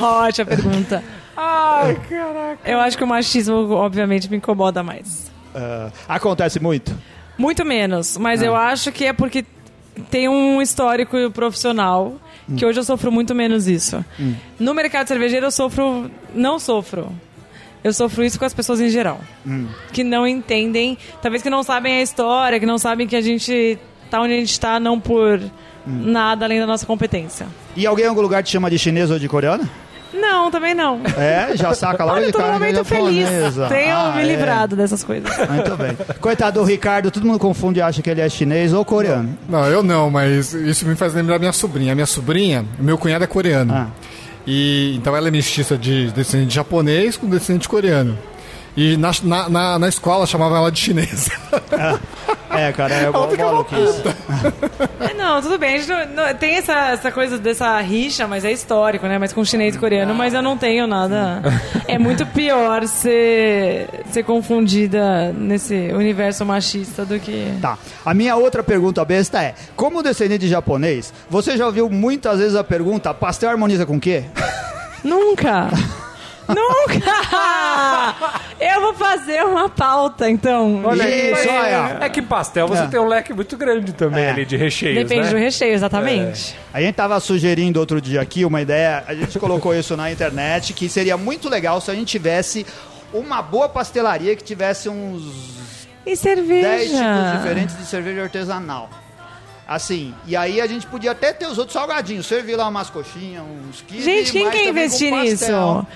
[0.00, 1.02] Ótima pergunta.
[1.36, 2.58] Ai, caraca.
[2.70, 5.30] Eu acho que o machismo, obviamente, me incomoda mais.
[5.54, 6.94] Ah, acontece muito.
[7.42, 9.44] Muito menos, mas eu acho que é porque
[10.08, 12.14] tem um histórico profissional
[12.56, 14.04] que hoje eu sofro muito menos isso.
[14.60, 17.12] No mercado cervejeiro eu sofro, não sofro.
[17.82, 19.20] Eu sofro isso com as pessoas em geral.
[19.92, 23.76] Que não entendem, talvez que não sabem a história, que não sabem que a gente
[24.08, 25.40] tá onde a gente tá não por
[25.84, 27.48] nada além da nossa competência.
[27.74, 29.68] E alguém em algum lugar te chama de chinês ou de coreana?
[30.12, 31.00] Não, também não.
[31.16, 33.28] É, já saca logo Olha, eu tô num que é momento feliz.
[33.68, 34.26] Tenho Ah, me é.
[34.26, 35.30] livrado dessas coisas.
[35.48, 35.96] Muito bem.
[36.20, 39.36] Coitado do Ricardo, todo mundo confunde e acha que ele é chinês ou coreano.
[39.48, 41.92] Não, eu não, mas isso me faz lembrar minha sobrinha.
[41.92, 43.72] A minha sobrinha, meu cunhado é coreano.
[43.74, 43.86] Ah.
[44.46, 48.18] E então ela é mestiça de descendente de japonês com descendente coreano.
[48.76, 51.30] E na, na, na, na escola chamavam ela de chinesa.
[52.54, 54.02] É, cara, é igual maluquice.
[55.00, 55.74] É, não, tudo bem.
[55.74, 59.18] A gente não- não- tem essa, essa coisa dessa rixa, mas é histórico, né?
[59.18, 61.42] Mas com chinês e coreano, mas eu não tenho nada.
[61.88, 67.52] É muito pior ser, ser confundida nesse universo machista do que.
[67.60, 67.76] Tá.
[68.04, 72.54] A minha outra pergunta besta é: como descendente de japonês, você já ouviu muitas vezes
[72.56, 74.24] a pergunta: pastel harmoniza com o quê?
[75.04, 75.68] Nunca!
[76.54, 78.42] Nunca!
[78.60, 80.82] Eu vou fazer uma pauta, então.
[80.84, 81.98] Olha aí, Isso, olha.
[82.00, 82.86] É que pastel você É.
[82.86, 84.30] tem um leque muito grande também É.
[84.30, 85.30] ali de recheios, Depende né?
[85.30, 86.56] do recheio, exatamente.
[86.72, 90.72] A gente tava sugerindo outro dia aqui uma ideia, a gente colocou isso na internet,
[90.72, 92.64] que seria muito legal se a gente tivesse
[93.12, 95.22] uma boa pastelaria que tivesse uns
[96.04, 96.86] E 10 cerveja?
[96.86, 98.88] tipos diferentes de cerveja artesanal.
[99.66, 103.42] Assim, e aí a gente podia até ter os outros salgadinhos, servir lá umas coxinhas,
[103.70, 105.44] uns quibe, Gente, quem quer investir nisso?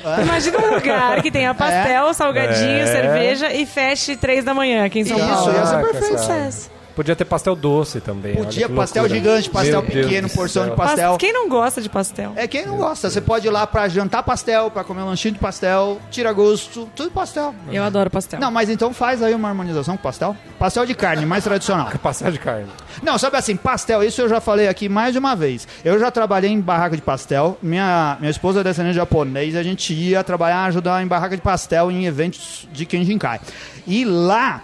[0.04, 0.22] É.
[0.22, 2.86] Imagina um lugar que tenha pastel, salgadinho, É.
[2.86, 5.52] cerveja e feche três da manhã aqui em São Isso, Paulo.
[5.52, 6.26] ia ser perfeito.
[6.26, 6.75] cara.
[6.96, 8.34] Podia ter pastel doce também.
[8.34, 9.20] Podia pastel loucura.
[9.20, 11.10] gigante, pastel Meu pequeno, porção de pastel.
[11.10, 12.32] Pas- Quem não gosta de pastel?
[12.34, 13.10] É quem não gosta.
[13.10, 16.88] Você pode ir lá pra jantar pastel, pra comer um lanchinho de pastel, tira gosto,
[16.96, 17.54] tudo pastel.
[17.70, 18.40] Eu adoro pastel.
[18.40, 20.34] Não, mas então faz aí uma harmonização com pastel.
[20.58, 21.90] Pastel de carne, mais tradicional.
[22.02, 22.66] Pastel de carne.
[23.02, 25.68] Não, sabe assim, pastel, isso eu já falei aqui mais de uma vez.
[25.84, 27.58] Eu já trabalhei em barraca de pastel.
[27.62, 31.42] Minha, minha esposa é descendente de japonês, a gente ia trabalhar, ajudar em barraca de
[31.42, 33.38] pastel em eventos de Kenjinkai.
[33.86, 34.62] E lá,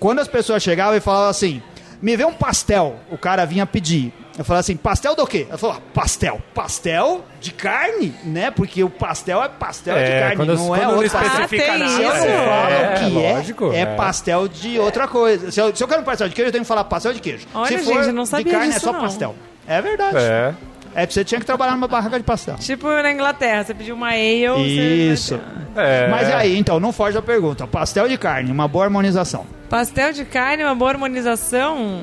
[0.00, 1.62] quando as pessoas chegavam e falavam assim,
[2.02, 4.12] me vê um pastel, o cara vinha pedir.
[4.38, 5.44] Eu falava assim, pastel do quê?
[5.50, 6.40] Ela falou, "Ah, pastel.
[6.54, 8.50] Pastel de carne, né?
[8.50, 11.68] Porque o pastel é pastel de É, carne, quando, não quando é outro especifica Ah,
[11.68, 11.90] tem nada.
[11.90, 12.24] se eu não isso.
[12.26, 15.50] é, falo o que é, lógico, é, pastel de outra coisa.
[15.52, 17.20] Se eu, se eu quero um pastel de queijo, eu tenho que falar pastel de
[17.20, 17.46] queijo.
[17.52, 17.84] Olha, se gente,
[18.14, 19.00] for sabia de carne, é só não.
[19.02, 19.34] pastel.
[19.66, 20.16] É verdade.
[20.16, 20.54] É.
[20.94, 22.56] É que você tinha que trabalhar numa barraca de pastel.
[22.56, 25.40] Tipo na Inglaterra, você pediu uma ale, você- Isso.
[25.76, 26.08] É.
[26.08, 27.66] Mas e aí, então, não foge da pergunta.
[27.66, 29.46] Pastel de carne, uma boa harmonização.
[29.68, 32.02] Pastel de carne, uma boa harmonização.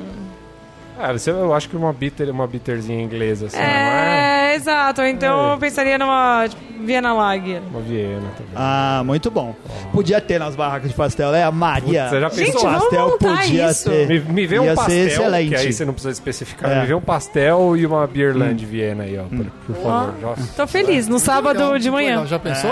[1.00, 4.52] Ah, você, eu acho que uma bitter, uma bitterzinha inglesa, assim, não é?
[4.52, 5.02] É, exato.
[5.02, 5.54] Então É.
[5.54, 7.60] eu pensaria numa tipo, Viena Lager.
[7.70, 8.52] Uma Viena também.
[8.56, 9.54] Ah, muito bom.
[9.92, 11.44] Podia ter nas barracas de pastel, né?
[11.44, 12.02] A Maria.
[12.04, 12.44] Putz, você já pensou?
[12.46, 13.90] Gente, vamos pastel podia isso.
[13.90, 14.06] ter.
[14.08, 15.48] Me, me vê Ia um ser pastel, excelente.
[15.50, 16.70] que aí você não precisa especificar.
[16.70, 16.80] É.
[16.80, 20.14] Me vê um pastel e uma Beerland Viena aí, ó, por, por favor.
[20.22, 20.52] Ó, Nossa.
[20.56, 21.06] tô feliz.
[21.08, 22.08] No sábado Legal, de manhã.
[22.22, 22.26] legal.
[22.26, 22.70] Já pensou?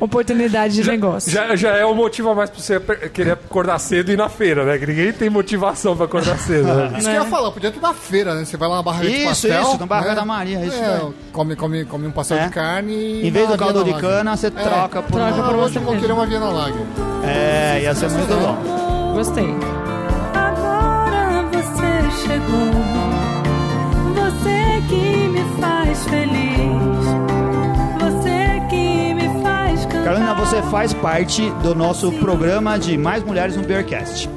[0.00, 1.30] Oportunidade de negócio.
[1.30, 2.80] Já, já é o motivo a mais pra você
[3.10, 4.78] querer acordar cedo e ir na feira, né?
[4.78, 6.64] Que ninguém tem motivação pra acordar cedo.
[6.66, 6.94] Né?
[6.98, 8.44] Isso que eu ia falar, podia ter na feira, né?
[8.44, 9.62] Você vai lá na barraca de Isso, pastel.
[9.62, 10.14] isso, na barraca né?
[10.16, 11.12] da Maria, isso É, daí.
[11.32, 12.46] come, come, come um pastel É.
[12.46, 14.08] de carne e Em vez do caldo de Lager.
[14.10, 15.44] cana, você troca por troca uma...
[15.44, 16.82] por hoje eu vou querer uma Viena Lager.
[17.24, 19.14] É, ia ser muito bom.
[19.14, 19.54] Gostei.
[20.34, 22.74] Agora você chegou,
[24.14, 27.04] você que me faz feliz,
[28.00, 30.04] você que me faz cantar.
[30.04, 34.28] Carolina, você faz parte do nosso programa de Mais Mulheres no Beercast.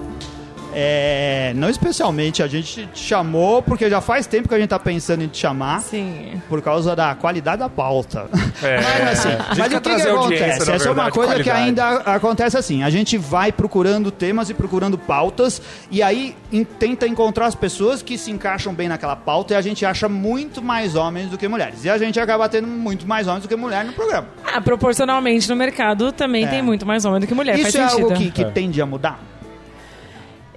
[0.79, 4.77] É, não especialmente, a gente te chamou porque já faz tempo que a gente tá
[4.77, 6.39] pensando em te chamar Sim.
[6.47, 8.29] por causa da qualidade da pauta.
[8.61, 10.61] É, Mas assim, a gente mas o que, que acontece?
[10.71, 11.57] Essa é uma verdade, coisa que qualidade.
[11.67, 12.83] ainda acontece assim.
[12.83, 15.59] A gente vai procurando temas e procurando pautas
[15.89, 19.61] e aí em- tenta encontrar as pessoas que se encaixam bem naquela pauta e a
[19.61, 21.85] gente acha muito mais homens do que mulheres.
[21.85, 24.27] E a gente acaba tendo muito mais homens do que mulher no programa.
[24.45, 26.47] Ah, proporcionalmente no mercado também É.
[26.47, 27.55] tem muito mais homem do que mulher.
[27.57, 28.03] Isso faz é sentido.
[28.11, 28.45] algo que, que É.
[28.51, 29.19] tende a mudar?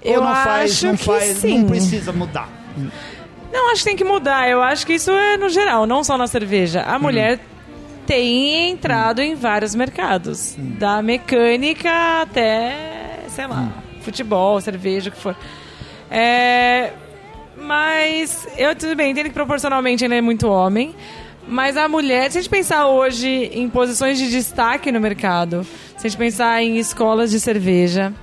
[0.03, 1.59] Eu Ou não faz, acho não que faz, sim.
[1.59, 2.49] não precisa mudar.
[3.51, 4.49] Não, acho que tem que mudar.
[4.49, 6.81] Eu acho que isso é no geral, não só na cerveja.
[6.83, 7.39] A mulher
[8.05, 10.55] tem entrado em vários mercados.
[10.57, 13.69] Da mecânica até, sei lá,
[14.01, 15.35] futebol, cerveja, o que for.
[16.09, 16.91] É,
[17.57, 20.95] mas eu tudo bem, entendo que proporcionalmente ainda é muito homem.
[21.47, 25.65] Mas a mulher, se a gente pensar hoje em posições de destaque no mercado,
[25.97, 28.13] se a gente pensar em escolas de cerveja,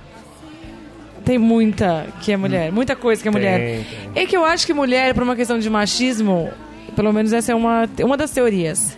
[1.29, 3.59] tem muita que é mulher, muita coisa que é mulher.
[3.59, 4.23] Tem, tem.
[4.23, 6.49] É que eu acho que mulher, por uma questão de machismo,
[6.95, 8.97] pelo menos essa é uma, uma das teorias.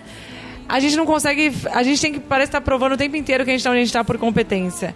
[0.70, 1.52] A gente não consegue.
[1.74, 2.22] A gente tem que.
[2.22, 4.18] Parece estar provando o tempo inteiro que a gente está onde a gente está por
[4.18, 4.96] competência.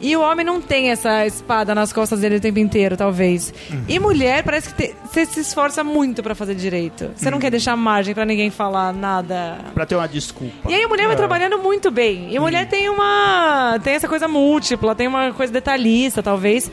[0.00, 3.52] E o homem não tem essa espada nas costas dele o tempo inteiro, talvez.
[3.88, 7.10] E mulher, parece que você se esforça muito pra fazer direito.
[7.16, 9.58] Você não quer deixar margem pra ninguém falar nada.
[9.74, 10.70] Pra ter uma desculpa.
[10.70, 12.30] E aí a mulher vai trabalhando muito bem.
[12.30, 13.78] E a mulher tem uma.
[13.82, 16.70] tem essa coisa múltipla, tem uma coisa detalhista, talvez,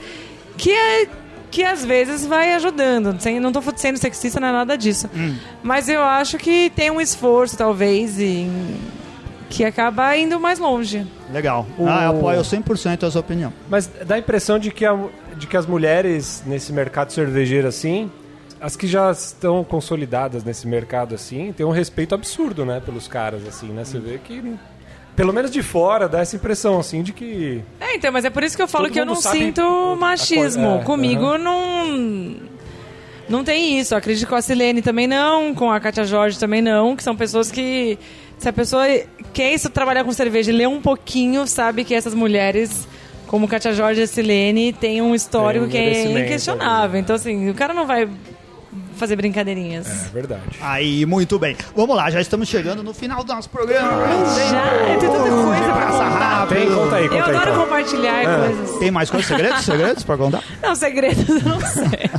[0.57, 1.07] que é.
[1.51, 3.15] Que às vezes vai ajudando.
[3.21, 5.09] Sem, não tô sendo sexista, não é nada disso.
[5.63, 8.51] Mas eu acho que tem um esforço, talvez, em,
[9.55, 11.05] que acaba indo mais longe.
[11.31, 11.65] Legal.
[11.79, 13.53] Ah, eu apoio 100% a sua opinião.
[13.69, 14.99] Mas dá a impressão de que, a-
[15.37, 18.11] de que as mulheres nesse mercado cervejeiro assim,
[18.59, 23.47] as que já estão consolidadas nesse mercado assim, têm um respeito absurdo, né, pelos caras
[23.47, 23.83] assim, né?
[23.85, 24.55] Você vê que
[25.15, 28.43] pelo menos de fora dá essa impressão assim de que É, então, mas é por
[28.43, 30.79] isso que eu falo Todo que eu não sinto machismo.
[30.81, 31.37] é, Comigo aham.
[31.37, 32.35] não.
[33.27, 33.93] Não tem isso.
[33.93, 37.01] Eu acredito que com a Silene também não, com a Katia Jorge também não, que
[37.03, 37.97] são pessoas que.
[38.37, 38.85] Se a pessoa
[39.33, 42.87] quer isso, trabalhar com cerveja e ler um pouquinho, sabe que essas mulheres,
[43.27, 46.99] como Katia Jorge e Silene, têm um histórico Tem um que é inquestionável.
[46.99, 48.07] Então, assim, o cara não vai
[48.95, 49.87] fazer brincadeirinhas.
[49.87, 50.41] é verdade.
[50.61, 51.55] Aí, muito bem.
[51.75, 54.03] Vamos lá, já estamos chegando no final do nosso programa.
[54.49, 56.09] Já, é, tem tanta coisa pra contar.
[56.09, 56.57] rápido.
[56.57, 57.35] Tem, conta aí, Eu conta aí.
[57.35, 57.63] adoro então.
[57.63, 58.77] compartilhar coisas.
[58.79, 59.27] Tem mais coisas?
[59.27, 59.61] Segredos?
[59.65, 60.43] Segredos pra contar?
[60.61, 62.09] Não, segredos eu não sei.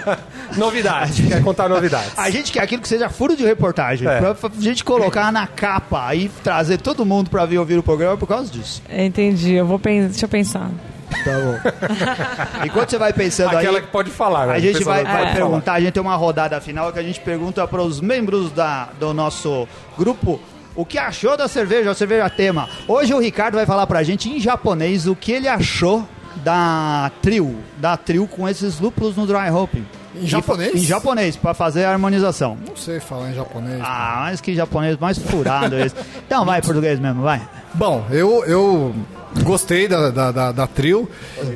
[0.56, 2.12] Novidade, quer contar novidades.
[2.16, 4.08] A gente quer aquilo que seja furo de reportagem.
[4.08, 4.18] É.
[4.18, 8.16] Pra pra gente colocar na capa e trazer todo mundo pra vir ouvir o programa
[8.16, 8.82] por causa disso.
[8.90, 10.08] Entendi, eu vou pensar.
[10.08, 10.70] Deixa eu pensar.
[11.10, 12.64] Tá bom.
[12.64, 13.84] Enquanto você vai pensando Aquela aí.
[13.84, 14.54] que pode falar, né?
[14.54, 17.20] A gente vai, vai pode perguntar, a gente tem uma rodada final que a gente
[17.20, 20.40] pergunta para os membros da, do nosso grupo
[20.74, 22.68] o que achou da cerveja, a cerveja tema.
[22.86, 26.06] Hoje o Ricardo vai falar pra gente em japonês o que ele achou
[26.36, 29.84] da trio, da trio com esses lúpulos no dry hopping.
[30.14, 30.74] Em japonês?
[30.74, 32.56] Em japonês, para fazer a harmonização.
[32.66, 33.80] Não sei falar em japonês.
[33.82, 35.94] Ah, mas que japonês mais furado esse.
[36.26, 37.40] Então vai, português mesmo, vai.
[37.74, 38.94] Bom, eu, eu
[39.42, 41.08] gostei da, da, da, da trio.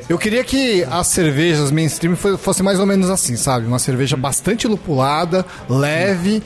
[0.08, 3.66] Eu queria que as cervejas mainstream fo- fossem mais ou menos assim, sabe?
[3.66, 6.42] Uma cerveja bastante lupulada, leve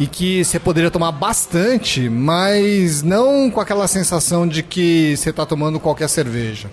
[0.00, 5.44] e que você poderia tomar bastante, mas não com aquela sensação de que você está
[5.46, 6.68] tomando qualquer cerveja.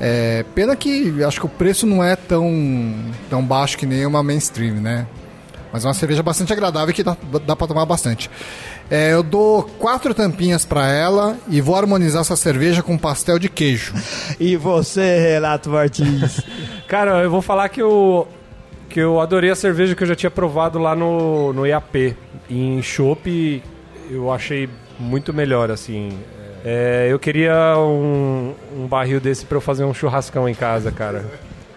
[0.00, 2.94] É, pena que acho que o preço não é tão,
[3.30, 5.06] tão baixo que nem uma mainstream, né?
[5.76, 7.14] Mas é uma cerveja bastante agradável que dá,
[7.44, 8.30] dá para tomar bastante.
[8.90, 13.50] É, eu dou quatro tampinhas para ela e vou harmonizar essa cerveja com pastel de
[13.50, 13.92] queijo.
[14.40, 16.40] E você, Renato Martins?
[16.88, 18.26] Cara, eu vou falar que eu,
[18.88, 22.16] que eu adorei a cerveja que eu já tinha provado lá no, no IAP.
[22.48, 23.62] Em Chopp,
[24.10, 26.18] eu achei muito melhor, assim.
[26.64, 31.22] É, eu queria um, um barril desse pra eu fazer um churrascão em casa, cara.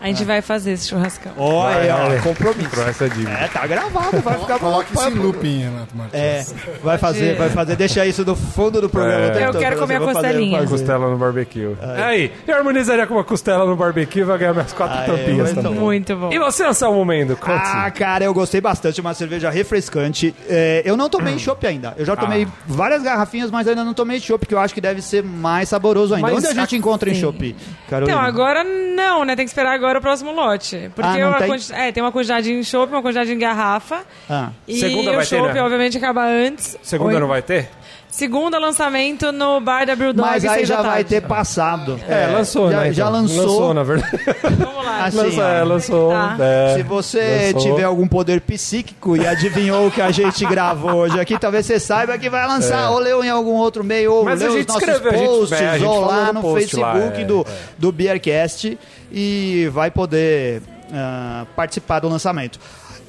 [0.02, 1.32] A gente vai fazer esse churrascão.
[1.38, 2.20] Olha, Vai, vai.
[2.22, 2.82] compromisso.
[2.82, 3.32] Essa dívida.
[3.32, 6.14] É, tá gravado, vai ficar Coloque isso em looping, Renato Martins.
[6.20, 6.46] É,
[6.84, 7.76] vai fazer, vai fazer.
[7.76, 9.26] Deixa isso no fundo do programa.
[9.26, 9.28] É.
[9.28, 10.60] o tempo Eu todo, quero comer você, a costelinha.
[10.60, 10.70] fazer.
[10.72, 11.76] Costela no barbecue.
[12.06, 15.52] Aí, eu harmonizaria com uma costela no barbecue e vai ganhar minhas quatro Aê, tampinhas
[15.54, 15.80] muito também.
[15.80, 16.30] Muito bom.
[16.32, 17.36] E você, Anselmo Mendo?
[17.36, 17.62] Conte.
[17.66, 19.02] Ah, cara, eu gostei bastante.
[19.02, 20.34] Uma cerveja refrescante.
[20.48, 21.94] É, eu não tomei chopp ainda.
[21.98, 22.50] Eu já tomei Ah.
[22.68, 26.14] várias garrafinhas, mas ainda não tomei chopp, que eu acho que deve ser mais saboroso
[26.16, 26.28] ainda.
[26.28, 27.56] Mas Onde a gente encontra em chopp,
[27.90, 28.18] Carolina?
[28.18, 29.36] Então, agora não, né?
[29.36, 30.92] Tem que esperar agora o próximo lote.
[30.94, 31.48] Porque Ah, tem?
[31.48, 34.02] quanti- é, tem uma quantidade em chopp, uma quantidade em garrafa.
[34.30, 34.50] Ah.
[34.68, 35.64] E Segunda o chopp, né?
[35.64, 36.78] obviamente, acaba antes.
[36.84, 37.20] Segunda Oi.
[37.20, 37.70] não vai ter?
[38.12, 42.00] Segunda lançamento no bar da Brew Dog, Mas aí já vai ter passado.
[42.10, 42.92] É, lançou, já, né?
[42.92, 43.14] Já então.
[43.22, 43.46] lançou.
[43.46, 44.18] Lançou, na verdade.
[44.58, 45.06] Vamos lá.
[45.06, 46.10] Assim, lançou, é, lançou.
[46.12, 46.38] Tá.
[46.40, 46.74] é.
[46.76, 47.62] Se você lançou.
[47.72, 51.80] tiver algum poder psíquico e adivinhou o que a gente gravou hoje aqui, talvez você
[51.80, 52.90] saiba que vai lançar, É.
[52.90, 55.28] ou leu em algum outro meio, ou Mas leu a os nossos escreveu, a gente-
[55.28, 57.46] posts, é, a gente ou lá no no post lá, Facebook é, do, é.
[57.78, 58.78] do Beercast
[59.12, 60.62] e vai poder
[60.94, 62.60] ah, participar do lançamento.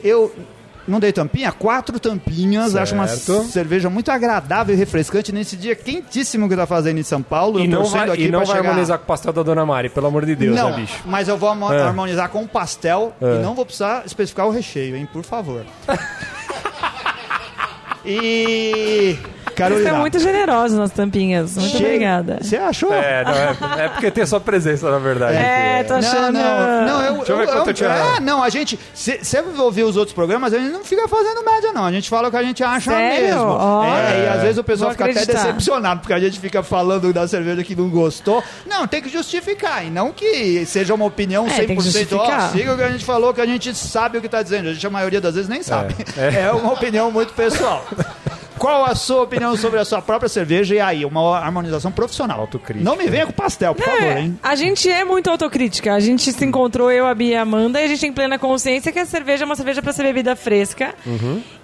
[0.03, 0.35] Eu
[0.89, 1.53] não dei tampinha?
[1.53, 2.75] Quatro tampinhas.
[2.75, 3.45] Acho uma Certo.
[3.45, 7.61] cerveja muito agradável e refrescante nesse dia quentíssimo que tá fazendo em São Paulo.
[7.61, 9.89] E não vai, aqui e não vai chegar- harmonizar com o pastel da Dona Mari,
[9.91, 11.01] pelo amor de Deus, não, né, bicho?
[11.05, 11.83] mas eu vou É.
[11.83, 13.37] harmonizar com pastel É.
[13.37, 15.07] e não vou precisar especificar o recheio, hein?
[15.13, 15.65] Por favor.
[18.11, 19.19] e.
[19.51, 19.89] Vocês Carolina.
[19.89, 21.55] estão muito generosos nas tampinhas.
[21.59, 22.39] Muito che- obrigada.
[22.41, 22.95] Você achou?
[22.95, 23.33] É, não,
[23.79, 25.37] é, é porque tem a sua presença, na verdade.
[25.37, 26.33] É, aqui, tô Não, achando.
[26.33, 28.79] não, não, eu, Deixa eu ver eu- quanto eu- eu tinha- É, não, a gente.
[28.95, 29.21] Você
[29.59, 31.85] ouviu os outros programas, a gente não fica fazendo média, não.
[31.85, 33.27] A gente fala o que a gente acha Sério?
[33.27, 33.43] mesmo.
[33.51, 33.91] Olha.
[33.91, 35.43] É, e às vezes o pessoal Vou fica até acreditar.
[35.45, 38.43] decepcionado, porque a gente fica falando da cerveja que não gostou.
[38.67, 42.13] Não, tem que justificar, e não que seja uma opinião É, tem que 100%.
[42.17, 42.51] Ó, justificar.
[42.53, 44.71] siga o que a gente falou, que a gente sabe o que tá dizendo.
[44.71, 45.95] A gente, a maioria das vezes, nem sabe.
[46.17, 46.31] É.
[46.47, 47.85] É, uma opinião muito pessoal.
[48.59, 50.75] Qual a sua opinião sobre a sua própria cerveja?
[50.75, 52.41] E aí, uma harmonização profissional.
[52.41, 52.85] Autocrítica.
[52.85, 54.39] Não me venha com pastel, por favor, É, hein?
[54.43, 55.95] a gente é muito autocrítica.
[55.95, 58.39] A gente se encontrou, eu, a Bia e a Amanda, e a gente tem plena
[58.39, 60.95] consciência que a cerveja é uma cerveja pra ser bebida fresca.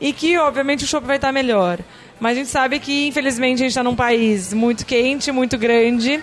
[0.00, 1.78] E que, obviamente, o chopp vai estar melhor.
[2.18, 6.22] Mas a gente sabe que, infelizmente, a gente tá num país muito quente, muito grande.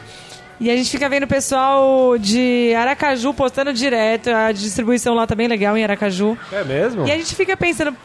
[0.59, 4.30] E a gente fica vendo o pessoal de Aracaju postando direto.
[4.32, 6.36] A distribuição lá tá bem legal em Aracaju.
[6.51, 7.07] É mesmo?
[7.07, 7.95] E a gente fica pensando,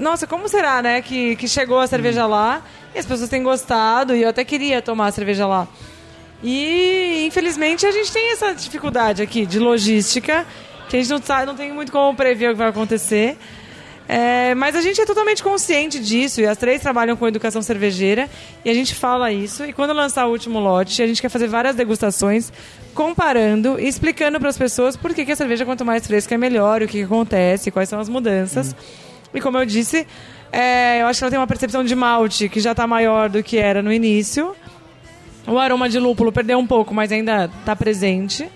[0.00, 2.62] nossa, como será, né, que, que chegou a cerveja lá
[2.94, 5.68] e as pessoas têm gostado e eu até queria tomar a cerveja lá.
[6.42, 10.46] E, infelizmente, a gente tem essa dificuldade aqui de logística,
[10.88, 13.36] que a gente não, sabe, não tem muito como prever o que vai acontecer.
[14.08, 18.28] É, mas a gente é totalmente consciente disso e as três trabalham com educação cervejeira
[18.64, 19.64] e a gente fala isso.
[19.64, 22.52] E quando lançar o último lote, a gente quer fazer várias degustações
[22.92, 26.38] comparando e explicando para as pessoas por que, que a cerveja, quanto mais fresca, é
[26.38, 28.74] melhor, o que, que acontece, quais são as mudanças.
[29.34, 30.06] E como eu disse,
[30.52, 33.42] é, eu acho que ela tem uma percepção de malte que já está maior do
[33.42, 34.54] que era no início.
[35.46, 38.48] O aroma de lúpulo perdeu um pouco, mas ainda está presente.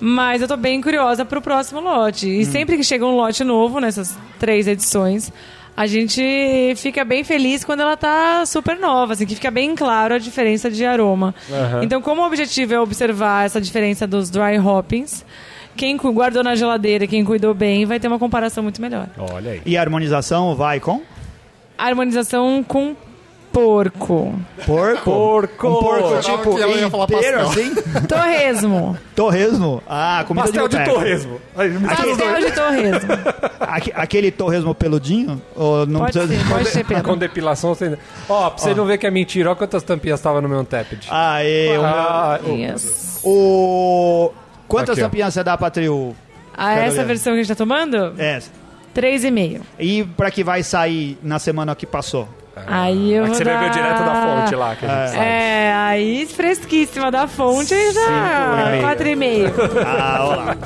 [0.00, 2.28] Mas eu tô bem curiosa pro próximo lote.
[2.28, 5.30] E sempre que chega um lote novo nessas três edições,
[5.76, 10.14] a gente fica bem feliz quando ela tá super nova, assim, que fica bem claro
[10.14, 11.34] a diferença de aroma.
[11.50, 11.84] Aham.
[11.84, 15.24] Então, como o objetivo é observar essa diferença dos dry hoppings,
[15.76, 19.06] quem guardou na geladeira, quem cuidou bem, vai ter uma comparação muito melhor.
[19.18, 19.62] Olha aí.
[19.66, 21.00] E a harmonização vai com?
[21.78, 22.94] A harmonização com
[23.52, 24.34] porco.
[24.64, 25.02] Porco?
[25.04, 25.68] Porco!
[25.68, 27.64] Um porco Eu tipo ela ia falar inteiro, pastel.
[27.64, 27.74] assim?
[28.08, 28.98] Torresmo.
[29.14, 29.82] Torresmo?
[29.86, 30.94] Ah, comida Pastel de boteco.
[30.96, 31.40] torresmo.
[31.56, 32.44] Aí, Pastel dois.
[32.46, 33.10] de torresmo.
[33.60, 35.42] Aque- Aquele torresmo peludinho?
[35.54, 36.42] Ou não Pode precisa...
[36.44, 37.16] ser, pode ser, Com Pedro.
[37.16, 37.94] depilação sem.
[38.28, 41.08] Ó, pra você não ver que é mentira, olha quantas tampinhas estavam no meu Untapped.
[41.10, 43.20] Aê, Ah, o- Yes.
[43.22, 44.30] o...
[44.72, 45.04] Quantas Aqui, ó.
[45.04, 46.16] tampinhas você dá pra trio?
[46.56, 47.04] Ah, essa Carolina.
[47.04, 48.14] versão que a gente tá tomando?
[48.18, 48.50] Essa.
[48.94, 49.62] Três e meio.
[49.78, 52.28] E pra que vai sair na semana que passou?
[52.66, 53.54] Aí eu É vou você dar...
[53.58, 55.24] bebeu direto da fonte lá, que a gente sabe.
[55.24, 58.82] É, aí fresquíssima da fonte aí já Cinco e meio.
[58.82, 59.52] quatro e meio.
[59.86, 60.56] Ah, olha lá.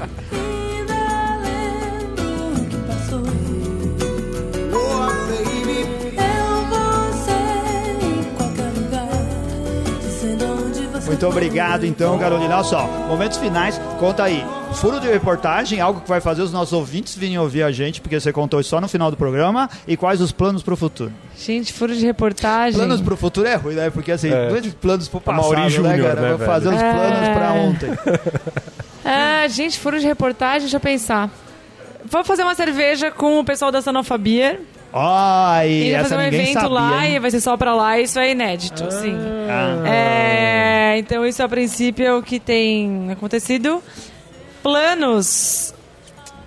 [11.06, 12.56] Muito obrigado, então, Carolina.
[12.56, 14.44] Olha só, momentos finais, conta aí.
[14.74, 18.18] Furo de reportagem, algo que vai fazer os nossos ouvintes virem ouvir a gente, porque
[18.18, 19.70] você contou isso só no final do programa.
[19.86, 21.12] E quais os planos pro futuro?
[21.38, 22.78] Gente, furo de reportagem.
[22.78, 23.88] Planos pro futuro é ruim, né?
[23.90, 24.48] Porque assim, É.
[24.48, 26.20] dois planos pro A Mauri passado, né, Júnior, cara?
[26.20, 26.92] né, Vou fazer os É.
[26.92, 27.90] planos pra ontem.
[29.04, 31.30] Ah, gente, furo de reportagem, deixa eu pensar.
[32.04, 34.60] Vou fazer uma cerveja com o pessoal da Sanofa Beer.
[34.98, 37.14] Ai, E vai fazer um ninguém evento sabia, lá hein?
[37.16, 37.98] e vai ser só pra lá.
[38.00, 39.14] Isso é inédito, sim.
[39.48, 39.88] Ah.
[39.88, 43.82] É, então isso a princípio é o que tem acontecido.
[44.62, 45.74] Planos.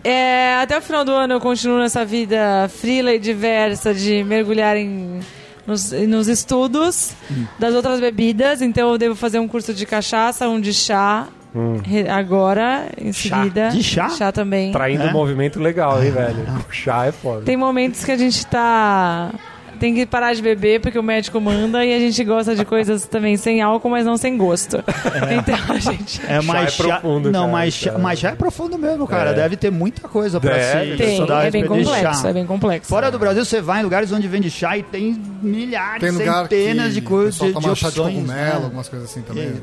[0.04, 4.76] É, até o final do ano eu continuo nessa vida frila e diversa de mergulhar
[4.78, 5.20] em,
[5.68, 7.46] nos, nos estudos Hum.
[7.60, 8.62] das outras bebidas.
[8.62, 11.28] Então eu devo fazer um curso de cachaça, um de chá.
[11.84, 13.38] Re- Agora, em Chá?
[13.38, 13.70] seguida.
[13.70, 14.10] De chá?
[14.10, 14.72] Chá também.
[14.72, 15.08] Traindo É?
[15.10, 16.38] um movimento legal, hein, velho?
[16.68, 17.42] O chá é foda.
[17.46, 19.32] Tem momentos que a gente tá.
[19.80, 23.06] Tem que parar de beber porque o médico manda e a gente gosta de coisas
[23.06, 24.84] também sem álcool, mas não sem gosto.
[25.32, 26.22] Então a gente.
[26.28, 29.32] É Chá mais é profundo, não, cara, mas chá, mas chá é profundo mesmo, cara.
[29.32, 29.34] É.
[29.34, 30.92] Deve ter muita coisa pra Deve.
[30.92, 32.30] se Tem, estudar é bem complexo, chá.
[32.30, 32.90] é bem complexo.
[32.90, 36.94] Fora do Brasil, você vai em lugares onde vende chá e tem milhares, Tem centenas
[36.94, 38.52] de coisas, de, de chá de cogumelo, né?
[38.54, 39.54] algumas coisas assim também.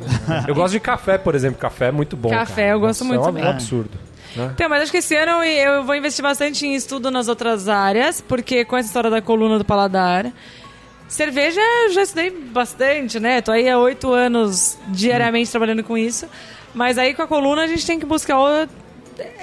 [0.49, 1.59] Eu gosto de café, por exemplo.
[1.59, 2.31] Café é muito bom.
[2.31, 2.69] Café cara.
[2.69, 3.49] eu gosto Nossa, muito é um também.
[3.51, 3.91] absurdo.
[4.37, 4.51] Né?
[4.55, 8.21] Então, mas acho que esse ano eu vou investir bastante em estudo nas outras áreas,
[8.21, 10.33] porque com essa história da coluna do paladar.
[11.09, 13.41] Cerveja eu já estudei bastante, né?
[13.41, 16.27] Tô aí há oito anos diariamente trabalhando com isso.
[16.75, 18.69] Mas aí com a coluna a gente tem que buscar o,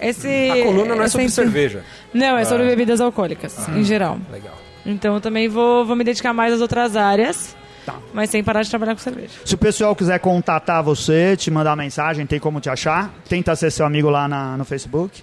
[0.02, 0.50] esse.
[0.52, 1.84] A coluna não é sobre ins- cerveja.
[2.14, 2.70] Não, é sobre Ah.
[2.70, 4.20] bebidas alcoólicas, em geral.
[4.32, 4.54] Legal.
[4.86, 7.56] Então eu também vou, vou me dedicar mais às outras áreas,
[7.86, 7.96] Tá.
[8.14, 9.30] mas sem parar de trabalhar com cerveja.
[9.44, 13.14] Se o pessoal quiser contatar você, te mandar mensagem, tem como te achar.
[13.28, 15.22] Tenta ser seu amigo lá na- no Facebook.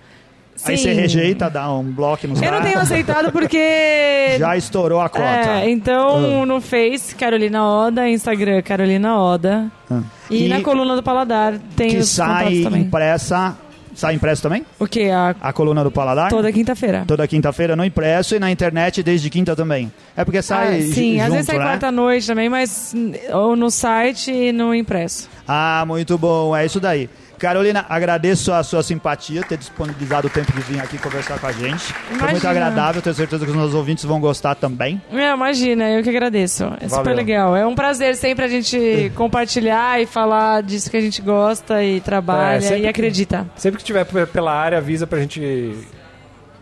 [0.67, 0.83] Aí Sim.
[0.83, 4.37] você rejeita, dá um bloco nos Eu não tenho aceitado porque.
[4.39, 5.25] Já estourou a cota.
[5.25, 9.71] É, então no Face, Carolina Oda, Instagram, Carolina Oda.
[9.91, 10.01] Ah.
[10.31, 12.83] E, E na coluna do Paladar tem que os sai contatos também.
[12.83, 13.57] impressa.
[14.01, 14.65] Sai impresso também?
[14.79, 15.11] O que?
[15.11, 15.37] A...
[15.43, 16.31] A coluna do Paladar?
[16.31, 17.05] Toda quinta-feira.
[17.07, 19.93] Toda quinta-feira no impresso e na internet desde quinta também.
[20.17, 21.65] É porque sai Ah, sim, ju- às junto, vezes sai né?
[21.67, 22.95] quarta-noite também, mas
[23.35, 25.29] ou no site e no impresso.
[25.47, 27.11] Ah, muito bom, é isso daí.
[27.41, 31.53] Carolina, agradeço a sua simpatia, ter disponibilizado o tempo de vir aqui conversar com a
[31.53, 31.85] gente.
[31.93, 32.51] Foi muito Imagina.
[32.51, 35.01] agradável, tenho certeza que os nossos ouvintes vão gostar também.
[35.11, 36.65] É, imagina, eu que agradeço.
[36.81, 37.15] É super Valeu.
[37.17, 37.57] legal.
[37.57, 42.01] É um prazer sempre a gente compartilhar e falar disso que a gente gosta e
[42.03, 43.47] trabalha É, e que- acredita.
[43.57, 45.75] Sempre que tiver pela área, avisa pra gente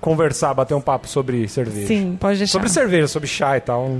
[0.00, 1.88] conversar, bater um papo sobre cerveja.
[1.88, 2.52] Sim, pode deixar.
[2.52, 3.98] Sobre cerveja, sobre chá e tal.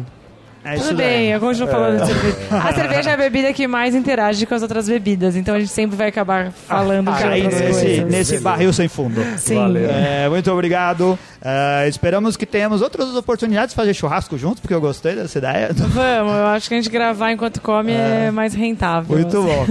[0.64, 1.06] É isso Tudo daí.
[1.06, 2.36] bem, eu continuo falando de cerveja.
[2.50, 5.70] A cerveja é a bebida que mais interage com as outras bebidas, então a gente
[5.72, 8.04] sempre vai acabar falando de Aí outras nesse, coisas.
[8.10, 9.24] nesse barril sem fundo.
[9.38, 9.54] Sim.
[9.54, 9.88] Valeu.
[9.88, 11.18] É, muito obrigado.
[11.40, 15.70] É, esperamos que tenhamos outras oportunidades de fazer churrasco juntos, porque eu gostei dessa ideia.
[15.72, 19.16] Vamos, eu acho que a gente gravar enquanto come é, mais rentável.
[19.16, 19.66] Muito bom.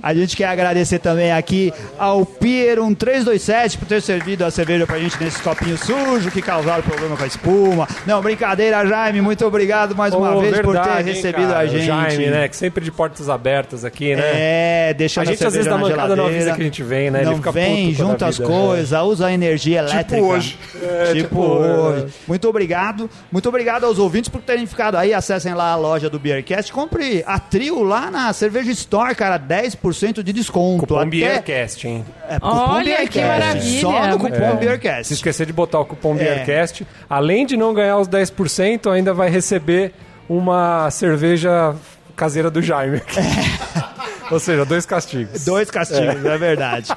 [0.00, 4.98] A gente quer agradecer também aqui ao Pier 1327 por ter servido a cerveja pra
[4.98, 7.88] gente nesse copinho sujo que causaram problema com a espuma.
[8.06, 9.20] Não, brincadeira, Jaime.
[9.20, 11.60] Muito obrigado mais uma Ô, vez por ter verdade, hein, recebido cara?
[11.60, 11.84] a O gente.
[11.86, 12.48] Jaime, né?
[12.48, 14.22] Que sempre de portas abertas aqui, né?
[14.24, 16.36] É, A deixando a, gente às vezes na mancada não geladeira.
[16.36, 17.22] avisa que a gente vem, né?
[17.22, 18.46] Não Ele fica vem, puto com a junta as né?
[18.46, 20.22] coisas, usa a energia elétrica.
[20.22, 20.58] hoje.
[20.82, 22.04] É, tipo tipo, hoje.
[22.04, 22.08] é.
[22.26, 23.10] Muito obrigado.
[23.30, 25.12] Muito obrigado aos ouvintes por terem ficado aí.
[25.14, 26.72] Acessem lá a loja do Beercast.
[26.72, 29.38] Compre a trio lá na Cerveja Store, cara.
[29.38, 30.80] 10% de desconto.
[30.80, 32.04] Cupom Até- Beercast, hein?
[32.28, 33.26] É, cupom Olha, que Beercast.
[33.26, 33.80] maravilha.
[33.80, 34.56] Só no cupom bom.
[34.56, 35.04] Beercast.
[35.08, 36.18] Se esquecer de botar o cupom É.
[36.18, 39.92] Beercast, além de não ganhar os 10%, ainda vai receber
[40.28, 41.74] uma cerveja
[42.14, 43.02] caseira do Jaime.
[44.30, 45.44] Ou seja, dois castigos.
[45.44, 46.92] Dois castigos, é, verdade.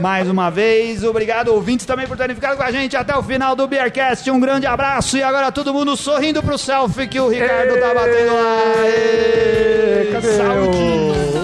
[0.00, 3.54] Mais uma vez, obrigado ouvintes também por terem ficado com a gente até o final
[3.54, 4.28] do Beercast.
[4.30, 8.34] Um grande abraço e agora todo mundo sorrindo pro selfie que o Ricardo tá batendo
[8.34, 8.86] lá.
[8.86, 11.41] Ê, Cadê Saúde.